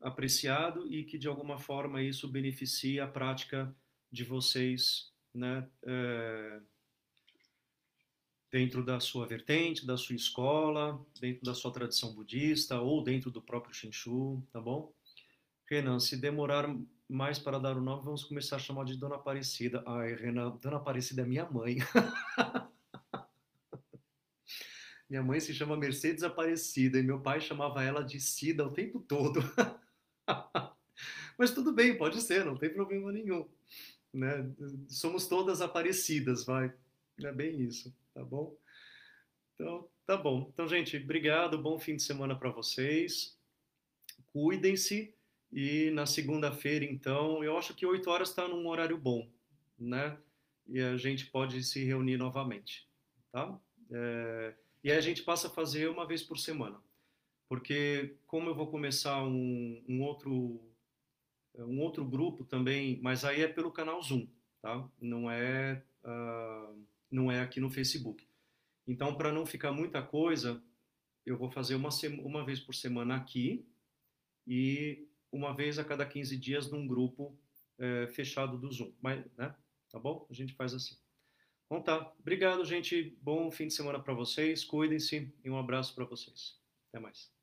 [0.00, 3.74] apreciado e que de alguma forma isso beneficie a prática
[4.10, 5.68] de vocês, né?
[5.84, 6.60] É,
[8.50, 13.42] dentro da sua vertente, da sua escola, dentro da sua tradição budista ou dentro do
[13.42, 14.92] próprio Shinshu, tá bom?
[15.66, 16.74] Renan, se demorar
[17.06, 19.82] mais para dar o nome, vamos começar a chamar de Dona Aparecida.
[19.86, 21.76] Ai, Renan, Dona Aparecida é minha mãe.
[25.08, 29.00] minha mãe se chama Mercedes Aparecida e meu pai chamava ela de Cida o tempo
[29.00, 29.40] todo.
[31.38, 33.48] Mas tudo bem, pode ser, não tem problema nenhum.
[34.12, 34.50] Né?
[34.88, 36.74] Somos todas aparecidas, vai.
[37.22, 38.56] É bem isso, tá bom?
[39.54, 40.50] Então, tá bom.
[40.52, 43.38] Então, gente, obrigado, bom fim de semana para vocês.
[44.32, 45.14] Cuidem-se
[45.52, 49.26] e na segunda-feira, então, eu acho que 8 horas está num horário bom,
[49.78, 50.18] né?
[50.66, 52.86] E a gente pode se reunir novamente,
[53.32, 53.58] tá?
[53.90, 54.54] É...
[54.84, 56.78] E aí a gente passa a fazer uma vez por semana,
[57.48, 60.60] porque como eu vou começar um, um outro
[61.64, 64.26] um outro grupo também, mas aí é pelo canal Zoom,
[64.60, 64.88] tá?
[65.00, 68.26] Não é uh, não é aqui no Facebook.
[68.86, 70.62] Então, para não ficar muita coisa,
[71.24, 71.90] eu vou fazer uma,
[72.22, 73.66] uma vez por semana aqui
[74.46, 77.38] e uma vez a cada 15 dias num grupo
[77.78, 78.92] é, fechado do Zoom.
[79.00, 79.54] Mas, né?
[79.90, 80.26] Tá bom?
[80.30, 80.96] A gente faz assim.
[81.66, 82.14] Então tá.
[82.18, 83.16] Obrigado, gente.
[83.22, 84.64] Bom fim de semana para vocês.
[84.64, 86.58] Cuidem-se e um abraço para vocês.
[86.88, 87.37] Até mais.